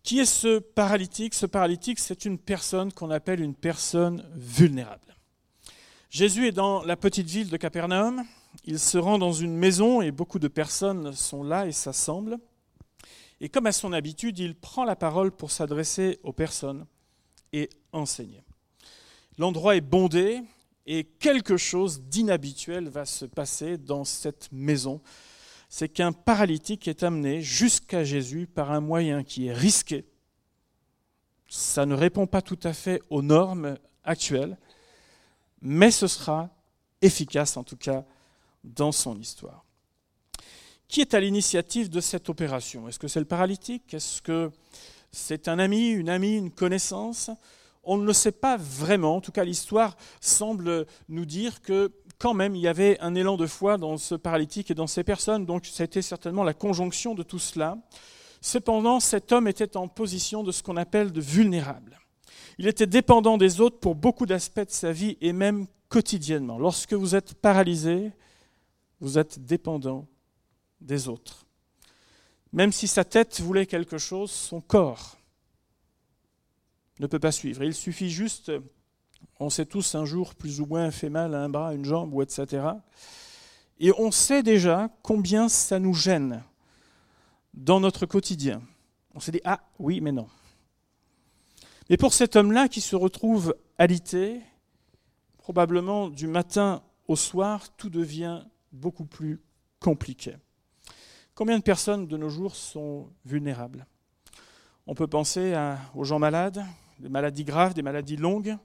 Qui 0.03 0.19
est 0.19 0.25
ce 0.25 0.61
paralytique? 0.61 1.35
Ce 1.35 1.45
paralytique, 1.45 1.99
c'est 1.99 2.25
une 2.25 2.39
personne 2.39 2.91
qu'on 2.91 3.11
appelle 3.11 3.41
une 3.43 3.55
personne 3.55 4.27
vulnérable. 4.35 5.15
Jésus 6.09 6.47
est 6.47 6.53
dans 6.53 6.83
la 6.85 6.97
petite 6.97 7.29
ville 7.29 7.51
de 7.51 7.57
Capernaum. 7.59 8.25
Il 8.65 8.79
se 8.79 8.99
rend 8.99 9.19
dans 9.19 9.33
une 9.33 9.57
maison 9.57 10.03
et 10.03 10.11
beaucoup 10.11 10.39
de 10.39 10.49
personnes 10.49 11.13
sont 11.13 11.43
là 11.43 11.67
et 11.67 11.73
s'assemblent. 11.73 12.39
Et 13.41 13.49
comme 13.49 13.67
à 13.67 13.73
son 13.73 13.93
habitude, 13.93 14.39
il 14.39 14.55
prend 14.55 14.85
la 14.85 14.95
parole 14.95 15.33
pour 15.33 15.51
s'adresser 15.51 16.21
aux 16.23 16.33
personnes 16.33 16.87
et 17.53 17.69
enseigner. 17.93 18.45
L'endroit 19.37 19.77
est 19.77 19.81
bondé 19.81 20.43
et 20.87 21.05
quelque 21.05 21.57
chose 21.57 22.03
d'inhabituel 22.03 22.89
va 22.89 23.05
se 23.05 23.25
passer 23.25 23.79
dans 23.79 24.05
cette 24.05 24.49
maison. 24.53 25.01
C'est 25.69 25.89
qu'un 25.89 26.13
paralytique 26.13 26.87
est 26.87 27.03
amené 27.03 27.41
jusqu'à 27.41 28.05
Jésus 28.05 28.47
par 28.47 28.71
un 28.71 28.81
moyen 28.81 29.25
qui 29.25 29.47
est 29.47 29.53
risqué. 29.53 30.05
Ça 31.49 31.87
ne 31.87 31.95
répond 31.95 32.27
pas 32.27 32.43
tout 32.43 32.59
à 32.63 32.73
fait 32.73 33.03
aux 33.11 33.23
normes 33.23 33.77
actuelles, 34.05 34.59
mais 35.61 35.91
ce 35.91 36.07
sera 36.07 36.51
efficace 37.01 37.57
en 37.57 37.65
tout 37.65 37.77
cas 37.77 38.05
dans 38.65 38.93
son 38.93 39.19
histoire. 39.19 39.65
Qui 40.89 41.01
est 41.01 41.15
à 41.15 41.21
l'initiative 41.21 41.89
de 41.89 42.01
cette 42.01 42.29
opération? 42.29 42.89
Est-ce 42.89 42.99
que 42.99 43.09
c'est 43.09 43.21
le 43.21 43.27
paralytique? 43.27 43.95
Est-ce 43.95 44.21
que 44.21 44.51
c'est 45.11 45.49
un 45.49 45.59
ami, 45.59 45.89
une 45.91 46.09
amie, 46.09 46.37
une 46.37 46.51
connaissance? 46.51 47.31
On 47.83 47.97
ne 47.97 48.05
le 48.05 48.13
sait 48.13 48.33
pas 48.33 48.57
vraiment. 48.57 49.17
En 49.17 49.21
tout 49.21 49.33
cas, 49.33 49.45
l'histoire 49.45 49.97
semble 50.21 50.87
nous 51.09 51.25
dire 51.25 51.63
que 51.63 51.93
quand 52.19 52.35
même, 52.35 52.55
il 52.55 52.63
y 52.63 52.69
avait 52.69 53.01
un 53.01 53.15
élan 53.15 53.37
de 53.37 53.47
foi 53.47 53.79
dans 53.79 53.97
ce 53.97 54.15
paralytique 54.15 54.71
et 54.71 54.75
dans 54.75 54.87
ces 54.87 55.03
personnes. 55.03 55.47
Donc, 55.47 55.67
c'était 55.67 56.03
certainement 56.03 56.45
la 56.45 56.55
conjonction 56.55 57.15
de 57.15 57.23
tout 57.23 57.41
cela. 57.41 57.79
Cependant, 58.41 59.01
cet 59.01 59.33
homme 59.33 59.49
était 59.49 59.77
en 59.77 59.89
position 59.89 60.43
de 60.45 60.53
ce 60.53 60.63
qu'on 60.63 60.77
appelle 60.77 61.11
de 61.11 61.21
vulnérable. 61.21 61.99
Il 62.59 62.67
était 62.67 62.87
dépendant 62.87 63.39
des 63.39 63.61
autres 63.61 63.81
pour 63.81 63.95
beaucoup 63.95 64.27
d'aspects 64.27 64.61
de 64.61 64.71
sa 64.71 64.93
vie 64.93 65.17
et 65.21 65.33
même 65.33 65.67
quotidiennement. 65.89 66.59
Lorsque 66.59 66.93
vous 66.93 67.15
êtes 67.15 67.35
paralysé, 67.35 68.13
vous 69.03 69.19
êtes 69.19 69.45
dépendant 69.45 70.07
des 70.81 71.09
autres. 71.09 71.45
Même 72.53 72.71
si 72.71 72.87
sa 72.87 73.05
tête 73.05 73.41
voulait 73.41 73.67
quelque 73.67 73.99
chose, 73.99 74.31
son 74.31 74.61
corps 74.61 75.19
ne 77.01 77.09
peut 77.09 77.19
pas 77.19 77.33
suivre. 77.33 77.65
Il 77.65 77.75
suffit 77.75 78.11
juste, 78.11 78.53
on 79.41 79.51
sait 79.51 79.67
tous 79.67 79.97
un 79.97 80.05
jour 80.05 80.37
plus 80.37 80.61
ou 80.61 80.67
moins 80.67 80.91
fait 80.93 81.11
mal 81.11 81.35
à 81.35 81.43
un 81.43 81.49
bras, 81.49 81.75
une 81.75 81.85
jambe, 81.85 82.15
ou 82.15 82.23
etc. 82.23 82.65
Et 83.81 83.93
on 83.99 84.13
sait 84.13 84.45
déjà 84.45 84.89
combien 85.03 85.49
ça 85.49 85.81
nous 85.81 85.95
gêne 85.95 86.45
dans 87.55 87.81
notre 87.81 88.07
quotidien. 88.07 88.63
On 89.15 89.21
s'est 89.21 89.33
dit, 89.33 89.41
ah 89.45 89.61
oui, 89.81 90.01
mais 90.01 90.13
non. 90.13 90.29
Mais 91.91 91.97
pour 91.97 92.15
cet 92.15 92.37
homme-là 92.37 92.69
qui 92.69 92.81
se 92.81 92.95
retrouve 92.95 93.57
alité, 93.79 94.41
probablement 95.39 96.09
du 96.09 96.29
matin 96.29 96.85
au 97.09 97.17
soir, 97.17 97.75
tout 97.77 97.91
devient 97.91 98.45
beaucoup 98.73 99.05
plus 99.05 99.41
compliqué. 99.81 100.37
Combien 101.35 101.59
de 101.59 101.63
personnes 101.63 102.07
de 102.07 102.17
nos 102.17 102.29
jours 102.29 102.57
sont 102.57 103.09
vulnérables? 103.25 103.87
On 104.87 104.95
peut 104.95 105.07
penser 105.07 105.55
aux 105.95 106.05
gens 106.05 106.19
malades, 106.19 106.65
des 106.99 107.09
maladies 107.09 107.45
graves, 107.45 107.75
des 107.75 107.83
maladies 107.83 108.17
longues, 108.17 108.57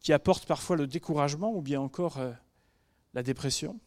qui 0.00 0.12
apportent 0.12 0.46
parfois 0.46 0.76
le 0.76 0.86
découragement 0.86 1.52
ou 1.54 1.60
bien 1.60 1.80
encore 1.80 2.18
euh, 2.18 2.32
la 3.14 3.22
dépression. 3.22 3.78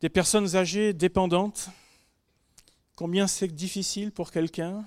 Des 0.00 0.08
personnes 0.08 0.56
âgées 0.56 0.92
dépendantes. 0.92 1.70
Combien 2.96 3.26
c'est 3.26 3.48
difficile 3.48 4.12
pour 4.12 4.30
quelqu'un 4.30 4.84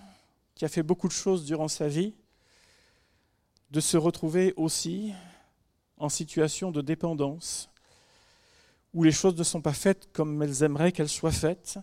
qui 0.53 0.65
a 0.65 0.69
fait 0.69 0.83
beaucoup 0.83 1.07
de 1.07 1.13
choses 1.13 1.45
durant 1.45 1.67
sa 1.67 1.87
vie 1.87 2.13
de 3.71 3.79
se 3.79 3.97
retrouver 3.97 4.53
aussi 4.55 5.11
en 5.97 6.09
situation 6.09 6.71
de 6.71 6.81
dépendance, 6.81 7.69
où 8.95 9.03
les 9.03 9.11
choses 9.11 9.37
ne 9.37 9.43
sont 9.43 9.61
pas 9.61 9.73
faites 9.73 10.09
comme 10.13 10.41
elles 10.41 10.63
aimeraient 10.63 10.93
qu'elles 10.93 11.09
soient 11.09 11.31
faites. 11.31 11.77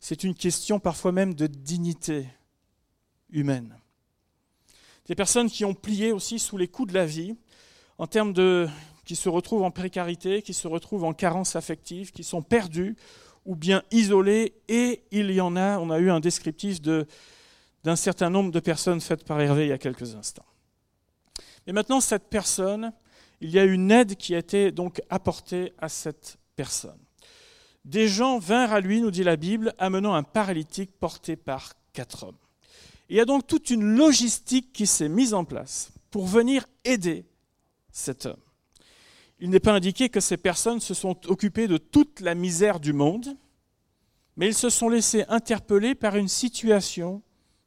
C'est 0.00 0.24
une 0.24 0.34
question 0.34 0.80
parfois 0.80 1.12
même 1.12 1.34
de 1.34 1.46
dignité 1.46 2.26
humaine. 3.30 3.78
Des 5.06 5.14
personnes 5.14 5.48
qui 5.48 5.64
ont 5.64 5.74
plié 5.74 6.10
aussi 6.10 6.40
sous 6.40 6.56
les 6.56 6.66
coups 6.66 6.88
de 6.88 6.94
la 6.94 7.06
vie, 7.06 7.36
en 7.96 8.08
termes 8.08 8.32
de 8.32 8.68
qui 9.04 9.14
se 9.14 9.28
retrouvent 9.28 9.62
en 9.62 9.70
précarité, 9.70 10.42
qui 10.42 10.52
se 10.52 10.66
retrouvent 10.66 11.04
en 11.04 11.12
carence 11.12 11.54
affective, 11.54 12.10
qui 12.10 12.24
sont 12.24 12.42
perdus 12.42 12.96
ou 13.44 13.54
bien 13.54 13.82
isolés, 13.92 14.54
et 14.68 15.04
il 15.12 15.30
y 15.30 15.40
en 15.40 15.56
a, 15.56 15.78
on 15.78 15.90
a 15.90 15.98
eu 15.98 16.10
un 16.10 16.20
descriptif 16.20 16.80
d'un 16.80 17.96
certain 17.96 18.30
nombre 18.30 18.50
de 18.50 18.60
personnes 18.60 19.00
faites 19.00 19.24
par 19.24 19.40
Hervé 19.40 19.66
il 19.66 19.68
y 19.68 19.72
a 19.72 19.78
quelques 19.78 20.16
instants. 20.16 20.46
Et 21.68 21.72
maintenant, 21.72 22.00
cette 22.00 22.28
personne, 22.28 22.92
il 23.42 23.50
y 23.50 23.58
a 23.58 23.64
une 23.64 23.90
aide 23.90 24.14
qui 24.14 24.36
a 24.36 24.38
été 24.38 24.70
donc 24.70 25.02
apportée 25.10 25.72
à 25.78 25.88
cette 25.88 26.38
personne. 26.54 26.98
Des 27.84 28.06
gens 28.06 28.38
vinrent 28.38 28.72
à 28.72 28.80
lui, 28.80 29.00
nous 29.00 29.10
dit 29.10 29.24
la 29.24 29.34
Bible, 29.34 29.74
amenant 29.78 30.14
un 30.14 30.22
paralytique 30.22 30.92
porté 31.00 31.34
par 31.34 31.72
quatre 31.92 32.22
hommes. 32.22 32.36
Il 33.08 33.16
y 33.16 33.20
a 33.20 33.24
donc 33.24 33.48
toute 33.48 33.70
une 33.70 33.96
logistique 33.96 34.72
qui 34.72 34.86
s'est 34.86 35.08
mise 35.08 35.34
en 35.34 35.44
place 35.44 35.90
pour 36.12 36.24
venir 36.26 36.66
aider 36.84 37.26
cet 37.90 38.26
homme. 38.26 38.40
Il 39.40 39.50
n'est 39.50 39.58
pas 39.58 39.74
indiqué 39.74 40.08
que 40.08 40.20
ces 40.20 40.36
personnes 40.36 40.80
se 40.80 40.94
sont 40.94 41.26
occupées 41.26 41.66
de 41.66 41.78
toute 41.78 42.20
la 42.20 42.36
misère 42.36 42.78
du 42.78 42.92
monde, 42.92 43.36
mais 44.36 44.46
ils 44.46 44.54
se 44.54 44.70
sont 44.70 44.88
laissés 44.88 45.24
interpeller 45.28 45.96
par 45.96 46.14
une 46.14 46.28
situation 46.28 47.22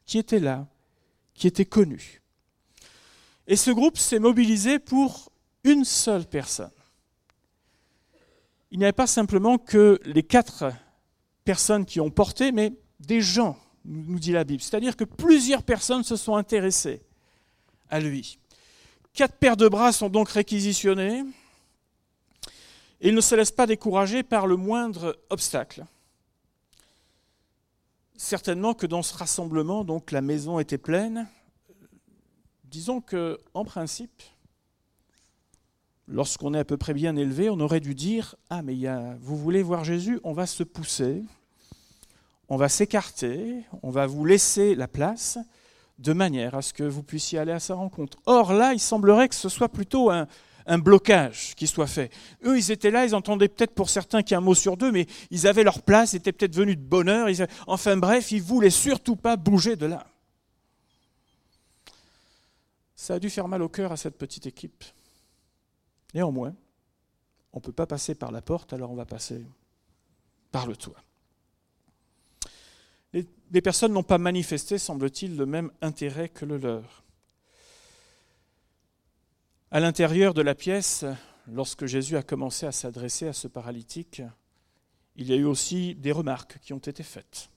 qui 0.05 0.19
était 0.19 0.39
là, 0.39 0.67
qui 1.33 1.47
était 1.47 1.65
connue. 1.65 2.21
Et 3.47 3.57
ce 3.57 3.71
groupe 3.71 3.97
s'est 3.97 4.19
mobilisé 4.19 4.79
pour 4.79 5.33
une 5.65 5.83
seule 5.83 6.25
personne. 6.25 6.71
Il 8.71 8.79
n'y 8.79 8.85
avait 8.85 8.93
pas 8.93 9.07
simplement 9.07 9.57
que 9.57 9.99
les 10.05 10.23
quatre 10.23 10.71
personnes 11.43 11.85
qui 11.85 11.99
ont 11.99 12.09
porté, 12.09 12.51
mais 12.51 12.73
des 12.99 13.21
gens, 13.21 13.57
nous 13.83 14.19
dit 14.19 14.31
la 14.31 14.43
Bible. 14.43 14.61
C'est-à-dire 14.61 14.95
que 14.95 15.03
plusieurs 15.03 15.63
personnes 15.63 16.03
se 16.03 16.15
sont 16.15 16.35
intéressées 16.35 17.01
à 17.89 17.99
lui. 17.99 18.39
Quatre 19.13 19.35
paires 19.35 19.57
de 19.57 19.67
bras 19.67 19.91
sont 19.91 20.09
donc 20.09 20.29
réquisitionnés. 20.29 21.23
Et 23.01 23.09
il 23.09 23.15
ne 23.15 23.21
se 23.21 23.35
laisse 23.35 23.51
pas 23.51 23.67
décourager 23.67 24.23
par 24.23 24.47
le 24.47 24.55
moindre 24.55 25.17
obstacle. 25.29 25.85
Certainement 28.17 28.73
que 28.73 28.85
dans 28.85 29.03
ce 29.03 29.15
rassemblement, 29.15 29.83
donc 29.83 30.11
la 30.11 30.21
maison 30.21 30.59
était 30.59 30.77
pleine. 30.77 31.27
Disons 32.63 33.01
que, 33.01 33.39
en 33.53 33.65
principe, 33.65 34.23
lorsqu'on 36.07 36.53
est 36.53 36.59
à 36.59 36.65
peu 36.65 36.77
près 36.77 36.93
bien 36.93 37.15
élevé, 37.15 37.49
on 37.49 37.59
aurait 37.59 37.79
dû 37.79 37.95
dire 37.95 38.35
Ah, 38.49 38.61
mais 38.61 38.75
y 38.75 38.89
vous 39.21 39.37
voulez 39.37 39.63
voir 39.63 39.83
Jésus 39.83 40.19
On 40.23 40.33
va 40.33 40.45
se 40.45 40.63
pousser, 40.63 41.23
on 42.49 42.57
va 42.57 42.69
s'écarter, 42.69 43.63
on 43.81 43.89
va 43.89 44.05
vous 44.05 44.25
laisser 44.25 44.75
la 44.75 44.87
place, 44.87 45.37
de 45.99 46.13
manière 46.13 46.55
à 46.55 46.61
ce 46.61 46.73
que 46.73 46.83
vous 46.83 47.03
puissiez 47.03 47.39
aller 47.39 47.51
à 47.51 47.59
sa 47.59 47.75
rencontre. 47.75 48.17
Or, 48.25 48.53
là, 48.53 48.73
il 48.73 48.79
semblerait 48.79 49.29
que 49.29 49.35
ce 49.35 49.49
soit 49.49 49.69
plutôt 49.69 50.11
un, 50.11 50.27
blocage 50.67 51.53
qui 51.55 51.67
soit 51.67 51.87
fait. 51.87 52.11
Eux, 52.43 52.57
ils 52.57 52.71
étaient 52.71 52.89
là, 52.89 53.05
ils 53.05 53.13
entendaient 53.13 53.47
peut-être 53.47 53.73
pour 53.75 53.89
certains 53.89 54.23
qu'il 54.23 54.31
y 54.31 54.33
a 54.35 54.39
un 54.39 54.41
mot 54.41 54.55
sur 54.55 54.77
deux, 54.77 54.91
mais 54.91 55.05
ils 55.29 55.45
avaient 55.45 55.63
leur 55.63 55.81
place, 55.83 56.13
ils 56.13 56.17
étaient 56.17 56.31
peut-être 56.31 56.55
venus 56.55 56.75
de 56.75 56.81
bonne 56.81 57.07
heure. 57.07 57.27
Enfin 57.67 57.97
bref, 57.97 58.31
ils 58.31 58.41
voulaient 58.41 58.71
surtout 58.71 59.15
pas 59.15 59.35
bouger 59.35 59.75
de 59.75 59.85
là. 59.85 60.05
Ça 62.95 63.15
a 63.15 63.19
dû 63.19 63.29
faire 63.29 63.47
mal 63.47 63.61
au 63.61 63.69
cœur 63.69 63.91
à 63.91 63.97
cette 63.97 64.17
petite 64.17 64.47
équipe. 64.47 64.83
Néanmoins, 66.15 66.55
on 67.51 67.57
ne 67.57 67.61
peut 67.61 67.73
pas 67.73 67.85
passer 67.85 68.15
par 68.15 68.31
la 68.31 68.41
porte, 68.41 68.71
alors 68.71 68.89
on 68.89 68.95
va 68.95 69.05
passer 69.05 69.45
par 70.49 70.65
le 70.65 70.77
toit. 70.77 71.03
Les, 73.51 73.61
personnes 73.61 73.93
n'ont 73.93 74.03
pas 74.03 74.17
manifesté, 74.17 74.77
semble-t-il, 74.77 75.37
le 75.37 75.45
même 75.45 75.71
intérêt 75.81 76.29
que 76.29 76.45
le 76.45 76.57
leur. 76.57 77.03
À 79.71 79.79
l'intérieur 79.81 80.33
de 80.33 80.41
la 80.41 80.55
pièce, 80.55 81.05
lorsque 81.47 81.85
Jésus 81.85 82.15
a 82.17 82.23
commencé 82.23 82.65
à 82.65 82.71
s'adresser 82.71 83.27
à 83.27 83.33
ce 83.33 83.47
paralytique, 83.47 84.21
il 85.17 85.27
y 85.27 85.33
a 85.33 85.37
eu 85.37 85.45
aussi 85.45 85.95
des 85.95 86.11
remarques 86.13 86.59
qui 86.59 86.73
ont 86.73 86.79
été 86.79 87.03
faites, 87.03 87.49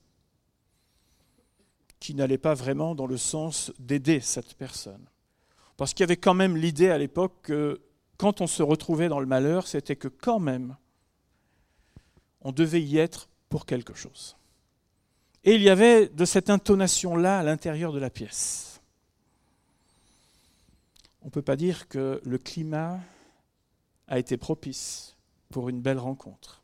qui 1.99 2.13
n'allaient 2.13 2.37
pas 2.37 2.53
vraiment 2.53 2.93
dans 2.93 3.07
le 3.07 3.17
sens 3.17 3.71
d'aider 3.79 4.19
cette 4.19 4.55
personne. 4.55 5.05
Parce 5.77 5.93
qu'il 5.93 6.03
y 6.03 6.07
avait 6.07 6.17
quand 6.17 6.33
même 6.33 6.57
l'idée 6.57 6.89
à 6.89 6.97
l'époque 6.97 7.35
que 7.43 7.81
quand 8.19 8.41
on 8.41 8.47
se 8.47 8.61
retrouvait 8.61 9.07
dans 9.07 9.21
le 9.21 9.25
malheur, 9.25 9.65
c'était 9.65 9.95
que 9.95 10.09
quand 10.09 10.39
même, 10.39 10.75
on 12.41 12.51
devait 12.51 12.81
y 12.81 12.97
être 12.97 13.29
pour 13.47 13.65
quelque 13.65 13.93
chose. 13.93 14.35
Et 15.45 15.55
il 15.55 15.61
y 15.61 15.69
avait 15.69 16.09
de 16.09 16.25
cette 16.25 16.49
intonation-là 16.49 17.39
à 17.39 17.43
l'intérieur 17.43 17.93
de 17.93 17.99
la 17.99 18.09
pièce. 18.09 18.81
On 21.21 21.27
ne 21.27 21.31
peut 21.31 21.41
pas 21.41 21.55
dire 21.55 21.87
que 21.87 22.19
le 22.25 22.37
climat 22.37 22.99
a 24.09 24.19
été 24.19 24.35
propice 24.35 25.15
pour 25.49 25.69
une 25.69 25.81
belle 25.81 25.97
rencontre. 25.97 26.61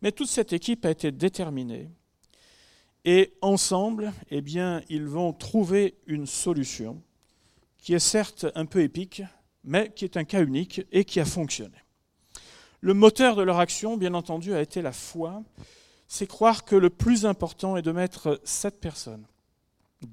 Mais 0.00 0.12
toute 0.12 0.28
cette 0.28 0.54
équipe 0.54 0.86
a 0.86 0.90
été 0.90 1.12
déterminée 1.12 1.90
et 3.04 3.34
ensemble, 3.42 4.14
eh 4.30 4.40
bien, 4.40 4.80
ils 4.88 5.06
vont 5.06 5.34
trouver 5.34 5.98
une 6.06 6.26
solution 6.26 7.02
qui 7.76 7.92
est 7.92 7.98
certes 7.98 8.46
un 8.54 8.64
peu 8.64 8.80
épique, 8.80 9.22
mais 9.64 9.92
qui 9.94 10.04
est 10.04 10.16
un 10.16 10.24
cas 10.24 10.42
unique 10.42 10.82
et 10.92 11.04
qui 11.04 11.20
a 11.20 11.24
fonctionné. 11.24 11.76
Le 12.80 12.94
moteur 12.94 13.36
de 13.36 13.42
leur 13.42 13.58
action, 13.58 13.96
bien 13.96 14.14
entendu, 14.14 14.54
a 14.54 14.60
été 14.60 14.82
la 14.82 14.92
foi. 14.92 15.42
C'est 16.06 16.26
croire 16.26 16.64
que 16.64 16.76
le 16.76 16.90
plus 16.90 17.26
important 17.26 17.76
est 17.76 17.82
de 17.82 17.92
mettre 17.92 18.40
cette 18.44 18.80
personne 18.80 19.26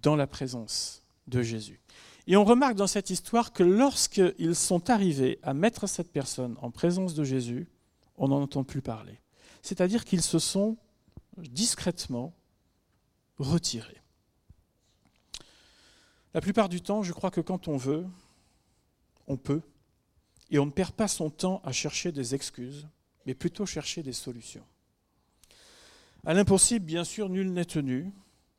dans 0.01 0.15
la 0.15 0.27
présence 0.27 1.03
de 1.27 1.41
Jésus. 1.41 1.79
Et 2.27 2.37
on 2.37 2.43
remarque 2.43 2.75
dans 2.75 2.87
cette 2.87 3.11
histoire 3.11 3.53
que 3.53 3.63
lorsqu'ils 3.63 4.55
sont 4.55 4.89
arrivés 4.89 5.39
à 5.43 5.53
mettre 5.53 5.87
cette 5.87 6.11
personne 6.11 6.55
en 6.61 6.71
présence 6.71 7.13
de 7.13 7.23
Jésus, 7.23 7.67
on 8.17 8.29
n'en 8.29 8.41
entend 8.41 8.63
plus 8.63 8.81
parler. 8.81 9.19
C'est-à-dire 9.61 10.05
qu'ils 10.05 10.23
se 10.23 10.39
sont 10.39 10.77
discrètement 11.37 12.33
retirés. 13.37 14.01
La 16.33 16.41
plupart 16.41 16.67
du 16.67 16.81
temps, 16.81 17.03
je 17.03 17.13
crois 17.13 17.31
que 17.31 17.41
quand 17.41 17.67
on 17.67 17.77
veut, 17.77 18.05
on 19.27 19.37
peut, 19.37 19.61
et 20.51 20.59
on 20.59 20.65
ne 20.65 20.71
perd 20.71 20.91
pas 20.91 21.07
son 21.07 21.29
temps 21.29 21.61
à 21.63 21.71
chercher 21.71 22.11
des 22.11 22.35
excuses, 22.35 22.87
mais 23.25 23.33
plutôt 23.33 23.65
chercher 23.65 24.03
des 24.03 24.13
solutions. 24.13 24.65
À 26.25 26.33
l'impossible, 26.33 26.85
bien 26.85 27.03
sûr, 27.03 27.29
nul 27.29 27.51
n'est 27.51 27.65
tenu. 27.65 28.11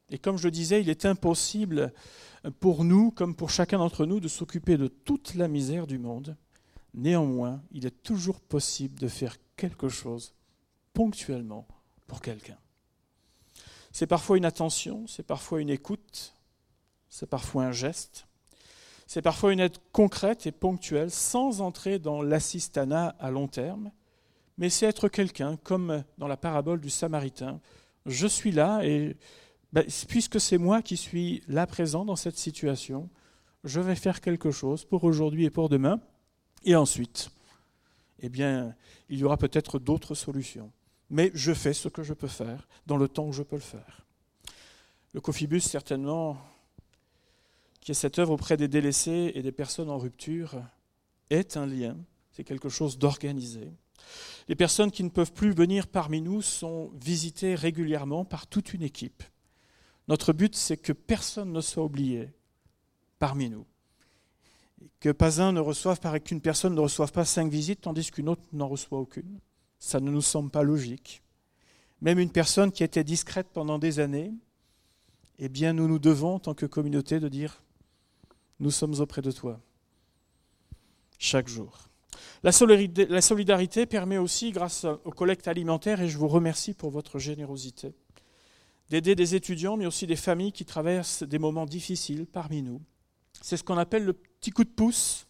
Et 0.09 0.19
comme 0.19 0.39
je 0.39 0.45
le 0.45 0.53
disais, 0.53 0.81
il 0.81 0.89
est 0.89 1.05
impossible 1.05 1.93
pour 2.61 2.85
nous, 2.85 3.11
comme 3.11 3.35
pour 3.35 3.51
chacun 3.51 3.79
d'entre 3.79 4.07
nous, 4.07 4.21
de 4.21 4.29
s'occuper 4.29 4.77
de 4.77 4.87
toute 4.87 5.35
la 5.35 5.49
misère 5.49 5.87
du 5.87 5.99
monde. 5.99 6.37
Néanmoins, 6.95 7.63
il 7.73 7.87
est 7.87 8.03
toujours 8.03 8.41
possible 8.41 8.99
de 8.99 9.09
faire 9.09 9.37
quelque 9.57 9.89
chose 9.89 10.35
ponctuellement 10.93 11.67
pour 12.07 12.21
quelqu'un. 12.21 12.59
C'est 13.91 14.07
parfois 14.07 14.37
une 14.37 14.45
attention, 14.45 15.07
c'est 15.07 15.27
parfois 15.27 15.61
une 15.61 15.71
écoute, 15.71 16.35
c'est 17.09 17.29
parfois 17.29 17.65
un 17.65 17.73
geste, 17.73 18.26
C'est 19.07 19.23
parfois 19.23 19.53
une 19.53 19.61
aide 19.61 19.77
concrète 19.92 20.47
et 20.47 20.53
ponctuelle, 20.53 21.11
sans 21.11 21.61
entrer 21.61 21.99
dans 21.99 22.23
l'assistanat 22.23 23.14
à 23.21 23.31
long 23.31 23.47
terme, 23.47 23.92
mais 24.59 24.69
c'est 24.69 24.87
être 24.87 25.09
quelqu'un, 25.09 25.57
comme 25.59 26.03
dans 26.19 26.29
la 26.29 26.37
parabole 26.37 26.81
du 26.81 26.90
Samaritain. 26.90 27.61
Je 28.05 28.27
suis 28.27 28.53
là 28.53 28.81
et 28.85 29.16
ben, 29.73 29.85
puisque 30.09 30.40
c'est 30.40 30.59
moi 30.59 30.83
qui 30.83 30.97
suis 30.97 31.42
là 31.49 31.66
présent 31.66 32.05
dans 32.05 32.16
cette 32.16 32.38
situation, 32.38 33.11
je 33.64 33.81
vais 33.81 33.97
faire 33.97 34.21
quelque 34.21 34.51
chose 34.51 34.85
pour 34.85 35.05
aujourd'hui 35.05 35.45
et 35.45 35.51
pour 35.51 35.69
demain. 35.69 36.01
Et 36.64 36.75
ensuite, 36.75 37.31
eh 38.21 38.29
bien, 38.29 38.75
il 39.09 39.19
y 39.19 39.25
aura 39.25 39.37
peut-être 39.37 39.79
d'autres 39.79 40.14
solutions. 40.14 40.73
Mais 41.11 41.31
je 41.35 41.53
fais 41.53 41.73
ce 41.73 41.88
que 41.88 42.03
je 42.03 42.14
peux 42.14 42.29
faire 42.29 42.66
dans 42.87 42.97
le 42.97 43.09
temps 43.09 43.27
où 43.27 43.33
je 43.33 43.42
peux 43.42 43.57
le 43.57 43.62
faire. 43.62 44.07
Le 45.12 45.21
Cofibus, 45.21 45.61
certainement, 45.61 46.38
qui 47.87 47.92
est 47.92 47.94
cette 47.94 48.18
œuvre 48.18 48.33
auprès 48.33 48.57
des 48.57 48.66
délaissés 48.66 49.31
et 49.37 49.42
des 49.42 49.53
personnes 49.53 49.90
en 49.90 49.96
rupture, 49.96 50.61
est 51.31 51.57
un 51.57 51.66
lien, 51.66 51.96
c'est 52.33 52.42
quelque 52.42 52.68
chose 52.68 52.99
d'organisé. 52.99 53.70
Les 54.49 54.57
personnes 54.57 54.90
qui 54.90 55.05
ne 55.05 55.09
peuvent 55.09 55.33
plus 55.33 55.53
venir 55.53 55.87
parmi 55.87 56.20
nous 56.20 56.42
sont 56.42 56.90
visitées 57.01 57.55
régulièrement 57.55 58.25
par 58.25 58.49
toute 58.49 58.75
une 58.75 58.83
équipe. 58.83 59.22
Notre 60.09 60.33
but, 60.33 60.57
c'est 60.57 60.77
que 60.77 60.92
personne 60.92 61.53
ne 61.53 61.61
soit 61.61 61.85
oublié 61.85 62.31
parmi 63.20 63.49
nous. 63.49 63.64
Que 64.99 65.12
pas 65.12 65.40
un 65.40 65.53
ne 65.53 65.61
reçoive, 65.61 66.01
qu'une 66.25 66.40
personne 66.40 66.75
ne 66.75 66.81
reçoive 66.81 67.12
pas 67.12 67.25
cinq 67.25 67.53
visites, 67.53 67.83
tandis 67.83 68.11
qu'une 68.11 68.29
autre 68.29 68.42
n'en 68.53 68.66
reçoit 68.66 68.99
aucune. 68.99 69.38
Ça 69.79 70.01
ne 70.01 70.11
nous 70.11 70.22
semble 70.22 70.51
pas 70.51 70.64
logique. 70.64 71.22
Même 72.01 72.18
une 72.18 72.33
personne 72.33 72.72
qui 72.72 72.83
était 72.83 73.05
discrète 73.05 73.46
pendant 73.53 73.79
des 73.79 74.01
années, 74.01 74.33
eh 75.38 75.49
bien, 75.49 75.72
nous 75.72 75.87
nous 75.87 76.01
devons, 76.01 76.35
en 76.35 76.40
tant 76.40 76.55
que 76.55 76.66
communauté, 76.66 77.20
de 77.20 77.29
dire 77.29 77.62
Nous 78.61 78.71
sommes 78.71 78.95
auprès 79.01 79.23
de 79.23 79.31
toi, 79.31 79.61
chaque 81.19 81.49
jour. 81.49 81.88
La 82.42 82.53
solidarité 82.53 83.87
permet 83.87 84.19
aussi, 84.19 84.53
grâce 84.53 84.87
aux 85.05 85.11
collectes 85.11 85.49
alimentaires, 85.49 86.01
et 86.01 86.09
je 86.09 86.16
vous 86.16 86.29
remercie 86.29 86.75
pour 86.75 86.90
votre 86.90 87.19
générosité, 87.19 87.95
d'aider 88.88 89.14
des 89.14 89.35
étudiants, 89.35 89.77
mais 89.77 89.87
aussi 89.87 90.07
des 90.07 90.16
familles 90.16 90.53
qui 90.53 90.64
traversent 90.64 91.23
des 91.23 91.38
moments 91.38 91.66
difficiles 91.66 92.27
parmi 92.27 92.62
nous. 92.62 92.81
C'est 93.42 93.57
ce 93.57 93.64
qu'on 93.64 93.79
appelle 93.79 94.05
le 94.05 94.12
petit 94.12 94.51
coup 94.51 94.64
de 94.64 94.71
pouce, 94.71 95.27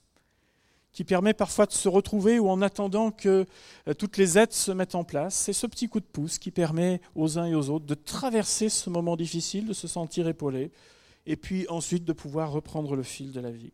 qui 0.92 1.04
permet 1.04 1.34
parfois 1.34 1.66
de 1.66 1.72
se 1.72 1.90
retrouver 1.90 2.38
ou 2.38 2.48
en 2.48 2.62
attendant 2.62 3.10
que 3.10 3.44
euh, 3.86 3.92
toutes 3.92 4.16
les 4.16 4.38
aides 4.38 4.54
se 4.54 4.72
mettent 4.72 4.94
en 4.94 5.04
place. 5.04 5.34
C'est 5.34 5.52
ce 5.52 5.66
petit 5.66 5.90
coup 5.90 6.00
de 6.00 6.06
pouce 6.06 6.38
qui 6.38 6.50
permet 6.50 7.02
aux 7.14 7.38
uns 7.38 7.44
et 7.44 7.54
aux 7.54 7.68
autres 7.68 7.84
de 7.84 7.94
traverser 7.94 8.70
ce 8.70 8.88
moment 8.88 9.14
difficile, 9.14 9.66
de 9.66 9.74
se 9.74 9.88
sentir 9.88 10.26
épaulé, 10.26 10.70
et 11.26 11.36
puis 11.36 11.66
ensuite 11.68 12.04
de 12.04 12.12
pouvoir 12.12 12.52
reprendre 12.52 12.96
le 12.96 13.02
fil 13.02 13.32
de 13.32 13.40
la 13.40 13.50
vie. 13.50 13.72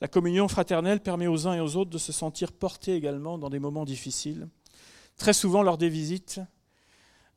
La 0.00 0.08
communion 0.08 0.48
fraternelle 0.48 1.00
permet 1.00 1.26
aux 1.26 1.46
uns 1.46 1.54
et 1.54 1.60
aux 1.60 1.76
autres 1.76 1.90
de 1.90 1.98
se 1.98 2.12
sentir 2.12 2.52
portés 2.52 2.94
également 2.94 3.38
dans 3.38 3.50
des 3.50 3.58
moments 3.58 3.84
difficiles. 3.84 4.48
Très 5.16 5.32
souvent, 5.32 5.62
lors 5.62 5.78
des 5.78 5.88
visites, 5.88 6.40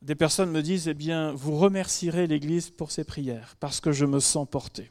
des 0.02 0.14
personnes 0.14 0.50
me 0.50 0.62
disent, 0.62 0.88
eh 0.88 0.94
bien, 0.94 1.32
vous 1.32 1.56
remercierez 1.56 2.26
l'Église 2.26 2.70
pour 2.70 2.90
ses 2.90 3.04
prières, 3.04 3.56
parce 3.60 3.80
que 3.80 3.92
je 3.92 4.04
me 4.04 4.20
sens 4.20 4.46
porté. 4.48 4.90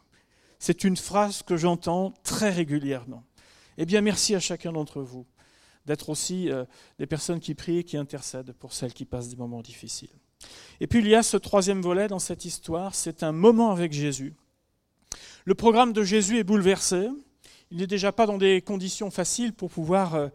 C'est 0.59 0.83
une 0.83 0.97
phrase 0.97 1.43
que 1.43 1.57
j'entends 1.57 2.13
très 2.23 2.49
régulièrement. 2.49 3.23
Eh 3.77 3.85
bien, 3.85 4.01
merci 4.01 4.33
à 4.33 4.39
chacun 4.39 4.71
d'entre 4.71 5.01
vous 5.01 5.25
d'être 5.87 6.09
aussi 6.09 6.51
euh, 6.51 6.65
des 6.99 7.07
personnes 7.07 7.39
qui 7.39 7.55
prient 7.55 7.79
et 7.79 7.83
qui 7.83 7.97
intercèdent 7.97 8.51
pour 8.51 8.73
celles 8.73 8.93
qui 8.93 9.05
passent 9.05 9.29
des 9.29 9.37
moments 9.37 9.61
difficiles. 9.61 10.09
Et 10.79 10.87
puis 10.87 10.99
il 10.99 11.07
y 11.07 11.15
a 11.15 11.23
ce 11.23 11.37
troisième 11.37 11.81
volet 11.81 12.07
dans 12.07 12.19
cette 12.19 12.45
histoire, 12.45 12.93
c'est 12.93 13.23
un 13.23 13.31
moment 13.31 13.71
avec 13.71 13.93
Jésus. 13.93 14.33
Le 15.45 15.55
programme 15.55 15.93
de 15.93 16.03
Jésus 16.03 16.37
est 16.37 16.43
bouleversé. 16.43 17.07
Il 17.71 17.77
n'est 17.77 17.87
déjà 17.87 18.11
pas 18.11 18.25
dans 18.25 18.37
des 18.37 18.61
conditions 18.61 19.11
faciles 19.11 19.53
pour 19.53 19.69
pouvoir 19.69 20.15
euh, 20.15 20.27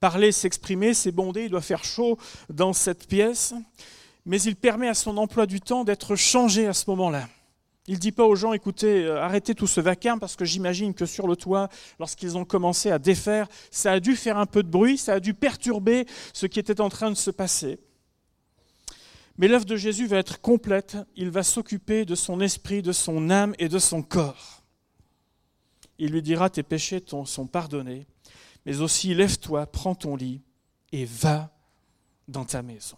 parler, 0.00 0.32
s'exprimer, 0.32 0.94
c'est 0.94 1.12
bondé, 1.12 1.44
il 1.44 1.50
doit 1.50 1.60
faire 1.60 1.84
chaud 1.84 2.18
dans 2.50 2.72
cette 2.72 3.06
pièce 3.06 3.54
mais 4.26 4.40
il 4.42 4.56
permet 4.56 4.88
à 4.88 4.94
son 4.94 5.16
emploi 5.16 5.46
du 5.46 5.60
temps 5.60 5.84
d'être 5.84 6.16
changé 6.16 6.66
à 6.66 6.72
ce 6.72 6.88
moment-là. 6.90 7.28
Il 7.86 7.94
ne 7.94 8.00
dit 8.00 8.12
pas 8.12 8.24
aux 8.24 8.34
gens, 8.34 8.54
écoutez, 8.54 9.04
euh, 9.04 9.20
arrêtez 9.20 9.54
tout 9.54 9.66
ce 9.66 9.80
vacarme, 9.80 10.18
parce 10.18 10.36
que 10.36 10.46
j'imagine 10.46 10.94
que 10.94 11.04
sur 11.04 11.26
le 11.26 11.36
toit, 11.36 11.68
lorsqu'ils 11.98 12.38
ont 12.38 12.46
commencé 12.46 12.90
à 12.90 12.98
défaire, 12.98 13.46
ça 13.70 13.92
a 13.92 14.00
dû 14.00 14.16
faire 14.16 14.38
un 14.38 14.46
peu 14.46 14.62
de 14.62 14.68
bruit, 14.68 14.96
ça 14.96 15.14
a 15.14 15.20
dû 15.20 15.34
perturber 15.34 16.06
ce 16.32 16.46
qui 16.46 16.58
était 16.58 16.80
en 16.80 16.88
train 16.88 17.10
de 17.10 17.16
se 17.16 17.30
passer. 17.30 17.78
Mais 19.36 19.48
l'œuvre 19.48 19.64
de 19.64 19.76
Jésus 19.76 20.06
va 20.06 20.18
être 20.18 20.40
complète, 20.40 20.96
il 21.16 21.30
va 21.30 21.42
s'occuper 21.42 22.04
de 22.04 22.14
son 22.14 22.40
esprit, 22.40 22.82
de 22.82 22.92
son 22.92 23.30
âme 23.30 23.54
et 23.58 23.68
de 23.68 23.78
son 23.78 24.02
corps. 24.02 24.62
Il 25.98 26.12
lui 26.12 26.22
dira, 26.22 26.50
tes 26.50 26.62
péchés 26.62 27.02
sont 27.06 27.46
pardonnés, 27.46 28.06
mais 28.64 28.80
aussi 28.80 29.14
lève-toi, 29.14 29.66
prends 29.66 29.94
ton 29.94 30.16
lit 30.16 30.42
et 30.92 31.04
va 31.04 31.52
dans 32.28 32.44
ta 32.44 32.62
maison. 32.62 32.96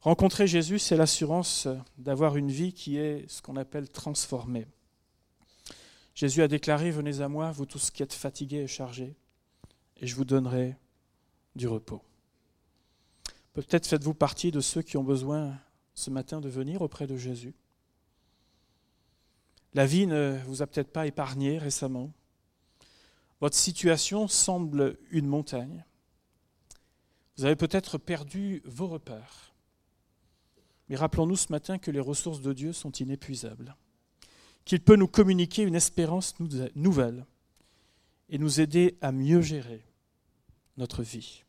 Rencontrer 0.00 0.46
Jésus, 0.46 0.78
c'est 0.78 0.96
l'assurance 0.96 1.68
d'avoir 1.96 2.36
une 2.36 2.50
vie 2.50 2.72
qui 2.72 2.98
est 2.98 3.28
ce 3.28 3.42
qu'on 3.42 3.56
appelle 3.56 3.88
transformée. 3.88 4.66
Jésus 6.14 6.42
a 6.42 6.48
déclaré, 6.48 6.90
venez 6.90 7.20
à 7.20 7.28
moi, 7.28 7.52
vous 7.52 7.66
tous 7.66 7.90
qui 7.90 8.02
êtes 8.02 8.12
fatigués 8.12 8.62
et 8.62 8.66
chargés, 8.66 9.14
et 9.96 10.06
je 10.06 10.16
vous 10.16 10.24
donnerai 10.24 10.76
du 11.54 11.68
repos. 11.68 12.02
Peut-être 13.58 13.88
faites-vous 13.88 14.14
partie 14.14 14.52
de 14.52 14.60
ceux 14.60 14.82
qui 14.82 14.96
ont 14.96 15.02
besoin 15.02 15.58
ce 15.92 16.10
matin 16.10 16.40
de 16.40 16.48
venir 16.48 16.80
auprès 16.80 17.08
de 17.08 17.16
Jésus. 17.16 17.56
La 19.74 19.84
vie 19.84 20.06
ne 20.06 20.38
vous 20.46 20.62
a 20.62 20.68
peut-être 20.68 20.92
pas 20.92 21.08
épargné 21.08 21.58
récemment. 21.58 22.12
Votre 23.40 23.56
situation 23.56 24.28
semble 24.28 24.96
une 25.10 25.26
montagne. 25.26 25.84
Vous 27.36 27.46
avez 27.46 27.56
peut-être 27.56 27.98
perdu 27.98 28.62
vos 28.64 28.86
repères. 28.86 29.52
Mais 30.88 30.94
rappelons-nous 30.94 31.34
ce 31.34 31.50
matin 31.50 31.78
que 31.78 31.90
les 31.90 31.98
ressources 31.98 32.40
de 32.40 32.52
Dieu 32.52 32.72
sont 32.72 32.92
inépuisables, 32.92 33.74
qu'il 34.64 34.84
peut 34.84 34.94
nous 34.94 35.08
communiquer 35.08 35.64
une 35.64 35.74
espérance 35.74 36.36
nouvelle 36.76 37.26
et 38.28 38.38
nous 38.38 38.60
aider 38.60 38.96
à 39.00 39.10
mieux 39.10 39.40
gérer 39.40 39.84
notre 40.76 41.02
vie. 41.02 41.42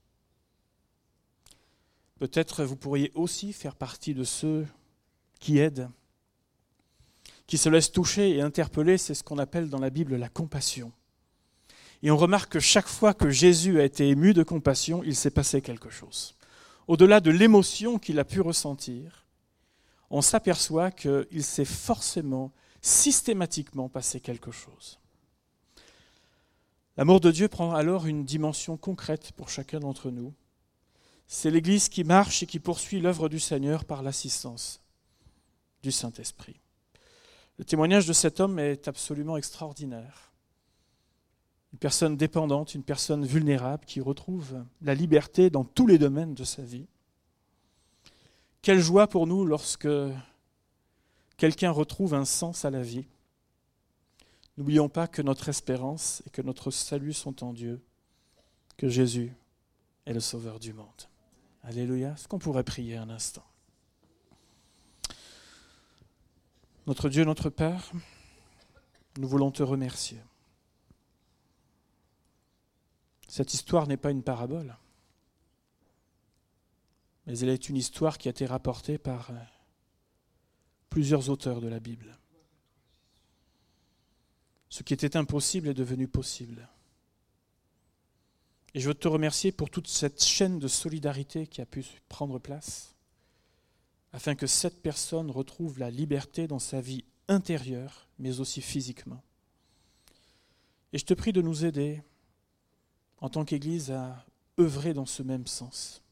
Peut-être 2.20 2.66
vous 2.66 2.76
pourriez 2.76 3.12
aussi 3.16 3.54
faire 3.54 3.76
partie 3.76 4.14
de 4.14 4.26
ceux 4.26 4.68
qui 5.40 5.58
aident, 5.58 5.90
qui 7.48 7.58
se 7.58 7.70
laissent 7.70 7.92
toucher 7.92 8.36
et 8.36 8.42
interpeller, 8.42 8.98
c'est 8.98 9.14
ce 9.14 9.24
qu'on 9.24 9.38
appelle 9.40 9.70
dans 9.70 9.80
la 9.80 9.90
Bible 9.90 10.18
la 10.18 10.28
compassion. 10.30 10.92
Et 12.04 12.12
on 12.12 12.18
remarque 12.18 12.52
que 12.52 12.60
chaque 12.60 12.88
fois 12.88 13.14
que 13.14 13.30
Jésus 13.30 13.80
a 13.80 13.86
été 13.86 14.10
ému 14.10 14.34
de 14.34 14.44
compassion, 14.44 15.02
il 15.04 15.16
s'est 15.16 15.32
passé 15.32 15.62
quelque 15.62 15.90
chose. 15.90 16.36
Au-delà 16.88 17.22
de 17.22 17.32
l'émotion 17.32 18.00
qu'il 18.00 18.20
a 18.20 18.26
pu 18.26 18.42
ressentir, 18.42 19.26
on 20.10 20.22
s'aperçoit 20.22 20.92
qu'il 20.92 21.44
s'est 21.44 21.66
forcément, 21.66 22.52
systématiquement 22.82 23.88
passé 23.88 24.20
quelque 24.20 24.52
chose. 24.52 25.00
L'amour 26.98 27.22
de 27.22 27.32
Dieu 27.32 27.48
prend 27.48 27.74
alors 27.74 28.08
une 28.08 28.26
dimension 28.26 28.76
concrète 28.76 29.32
pour 29.34 29.50
chacun 29.50 29.80
d'entre 29.80 30.12
nous. 30.12 30.34
C'est 31.32 31.52
l'Église 31.52 31.90
qui 31.90 32.04
marche 32.04 32.42
et 32.42 32.48
qui 32.48 32.60
poursuit 32.60 33.00
l'œuvre 33.00 33.30
du 33.30 33.40
Seigneur 33.40 33.86
par 33.86 34.02
l'assistance 34.02 34.82
du 35.84 35.92
Saint-Esprit. 35.92 36.60
Le 37.60 37.66
témoignage 37.66 38.08
de 38.08 38.14
cet 38.14 38.40
homme 38.40 38.58
est 38.58 38.88
absolument 38.88 39.38
extraordinaire. 39.38 40.32
Une 41.72 41.78
personne 41.78 42.18
dépendante, 42.18 42.74
une 42.74 42.82
personne 42.82 43.28
vulnérable 43.28 43.86
qui 43.86 44.02
retrouve 44.02 44.66
la 44.82 44.96
liberté 44.96 45.52
dans 45.52 45.64
tous 45.64 45.86
les 45.86 46.00
domaines 46.00 46.34
de 46.34 46.44
sa 46.44 46.64
vie. 46.64 46.88
Quelle 48.64 48.80
joie 48.80 49.06
pour 49.06 49.28
nous 49.28 49.46
lorsque 49.46 49.88
quelqu'un 51.38 51.70
retrouve 51.70 52.16
un 52.16 52.26
sens 52.26 52.66
à 52.66 52.72
la 52.72 52.82
vie. 52.82 53.06
N'oublions 54.58 54.90
pas 54.90 55.08
que 55.08 55.22
notre 55.22 55.48
espérance 55.48 56.24
et 56.26 56.32
que 56.32 56.42
notre 56.42 56.72
salut 56.72 57.14
sont 57.14 57.44
en 57.44 57.54
Dieu, 57.54 57.84
que 58.78 58.90
Jésus 58.90 59.32
est 60.08 60.14
le 60.14 60.20
Sauveur 60.20 60.60
du 60.60 60.74
monde. 60.74 61.09
Alléluia. 61.70 62.14
Est-ce 62.14 62.28
qu'on 62.28 62.40
pourrait 62.40 62.64
prier 62.64 62.98
un 62.98 63.12
instant? 63.12 63.46
Notre 66.88 67.10
Dieu, 67.10 67.24
notre 67.24 67.52
Père, 67.52 67.92
nous 69.20 69.28
voulons 69.28 69.52
te 69.52 69.62
remercier. 69.62 70.20
Cette 73.28 73.54
histoire 73.54 73.86
n'est 73.86 73.98
pas 73.98 74.10
une 74.10 74.24
parabole 74.24 74.76
mais 77.28 77.38
elle 77.42 77.50
est 77.50 77.70
une 77.70 77.78
histoire 77.78 78.18
qui 78.18 78.28
a 78.28 78.32
été 78.32 78.48
rapportée 78.48 78.98
par 78.98 79.30
euh, 79.30 79.36
plusieurs 80.90 81.30
auteurs 81.30 81.62
de 81.62 81.68
la 81.68 81.80
Bible. 81.80 82.18
Ce 84.70 84.82
qui 84.82 84.96
était 84.96 85.16
impossible 85.16 85.68
est 85.68 85.76
devenu 85.76 86.08
possible. 86.08 86.68
Et 88.74 88.80
je 88.80 88.88
veux 88.88 88.94
te 88.94 89.08
remercier 89.08 89.52
pour 89.52 89.70
toute 89.70 89.88
cette 89.88 90.24
chaîne 90.24 90.60
de 90.60 90.68
solidarité 90.68 91.48
qui 91.48 91.62
a 91.62 91.66
pu 91.66 91.86
prendre 92.08 92.40
place, 92.40 92.96
afin 94.14 94.36
que 94.36 94.48
cette 94.48 94.82
personne 94.82 95.32
retrouve 95.32 95.80
la 95.80 95.90
liberté 95.90 96.48
dans 96.48 96.60
sa 96.60 96.82
vie 96.82 97.04
intérieure, 97.28 98.08
mais 98.18 98.40
aussi 98.40 98.62
physiquement. 98.62 99.22
Et 100.94 100.98
je 100.98 101.06
te 101.06 101.14
prie 101.14 101.34
de 101.34 101.42
nous 101.42 101.66
aider 101.66 102.02
en 103.20 103.30
tant 103.30 103.46
qu'Église 103.46 103.92
à 103.92 104.26
œuvrer 104.60 104.94
dans 104.94 105.06
ce 105.06 105.24
même 105.24 105.48
sens. 105.48 106.04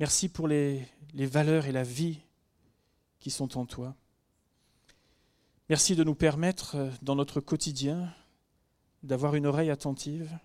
Merci 0.00 0.28
pour 0.28 0.48
les, 0.48 0.86
valeurs 1.14 1.66
et 1.66 1.72
la 1.72 1.84
vie 1.84 2.20
qui 3.20 3.30
sont 3.30 3.56
en 3.58 3.66
toi. 3.66 3.94
Merci 5.68 5.96
de 5.96 6.04
nous 6.04 6.14
permettre 6.14 6.90
dans 7.02 7.14
notre 7.14 7.40
quotidien 7.40 8.12
d'avoir 9.02 9.34
une 9.34 9.46
oreille 9.46 9.70
attentive, 9.70 10.36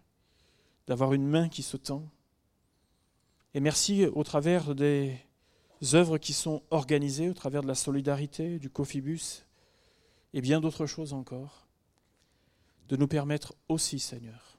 d'avoir 0.89 1.13
une 1.13 1.28
main 1.28 1.49
qui 1.49 1.62
se 1.62 1.78
tend. 1.78 2.10
Et 3.54 3.60
merci 3.60 4.08
au 4.08 4.23
travers 4.23 4.73
des 4.73 5.19
œuvres 5.93 6.17
qui 6.17 6.34
sont 6.34 6.63
organisées, 6.71 7.30
au 7.30 7.36
travers 7.36 7.62
de 7.62 7.67
la 7.67 7.75
solidarité, 7.75 8.58
du 8.58 8.71
Cofibus 8.71 9.45
et 10.34 10.41
bien 10.41 10.60
d'autres 10.60 10.88
choses 10.88 11.13
encore, 11.13 11.67
de 12.88 12.95
nous 12.95 13.08
permettre 13.08 13.54
aussi, 13.67 13.99
Seigneur, 13.99 14.58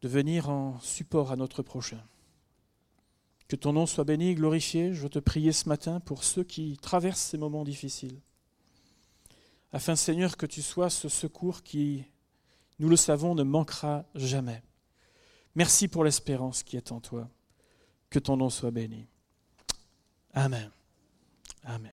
de 0.00 0.08
venir 0.08 0.50
en 0.50 0.80
support 0.80 1.30
à 1.30 1.36
notre 1.36 1.62
prochain. 1.62 2.02
Que 3.46 3.54
ton 3.54 3.74
nom 3.74 3.86
soit 3.86 4.02
béni 4.02 4.34
glorifié. 4.34 4.94
Je 4.94 5.02
veux 5.02 5.08
te 5.08 5.20
prier 5.20 5.52
ce 5.52 5.68
matin 5.68 6.00
pour 6.00 6.24
ceux 6.24 6.42
qui 6.42 6.76
traversent 6.82 7.20
ces 7.20 7.38
moments 7.38 7.62
difficiles. 7.62 8.20
Afin, 9.72 9.94
Seigneur, 9.94 10.36
que 10.36 10.46
tu 10.46 10.60
sois 10.60 10.90
ce 10.90 11.08
secours 11.08 11.62
qui, 11.62 12.04
nous 12.80 12.88
le 12.88 12.96
savons, 12.96 13.36
ne 13.36 13.44
manquera 13.44 14.06
jamais. 14.16 14.60
Merci 15.54 15.88
pour 15.88 16.04
l'espérance 16.04 16.62
qui 16.62 16.76
est 16.76 16.92
en 16.92 17.00
toi. 17.00 17.28
Que 18.10 18.18
ton 18.18 18.36
nom 18.36 18.50
soit 18.50 18.70
béni. 18.70 19.06
Amen. 20.34 20.70
Amen. 21.64 21.92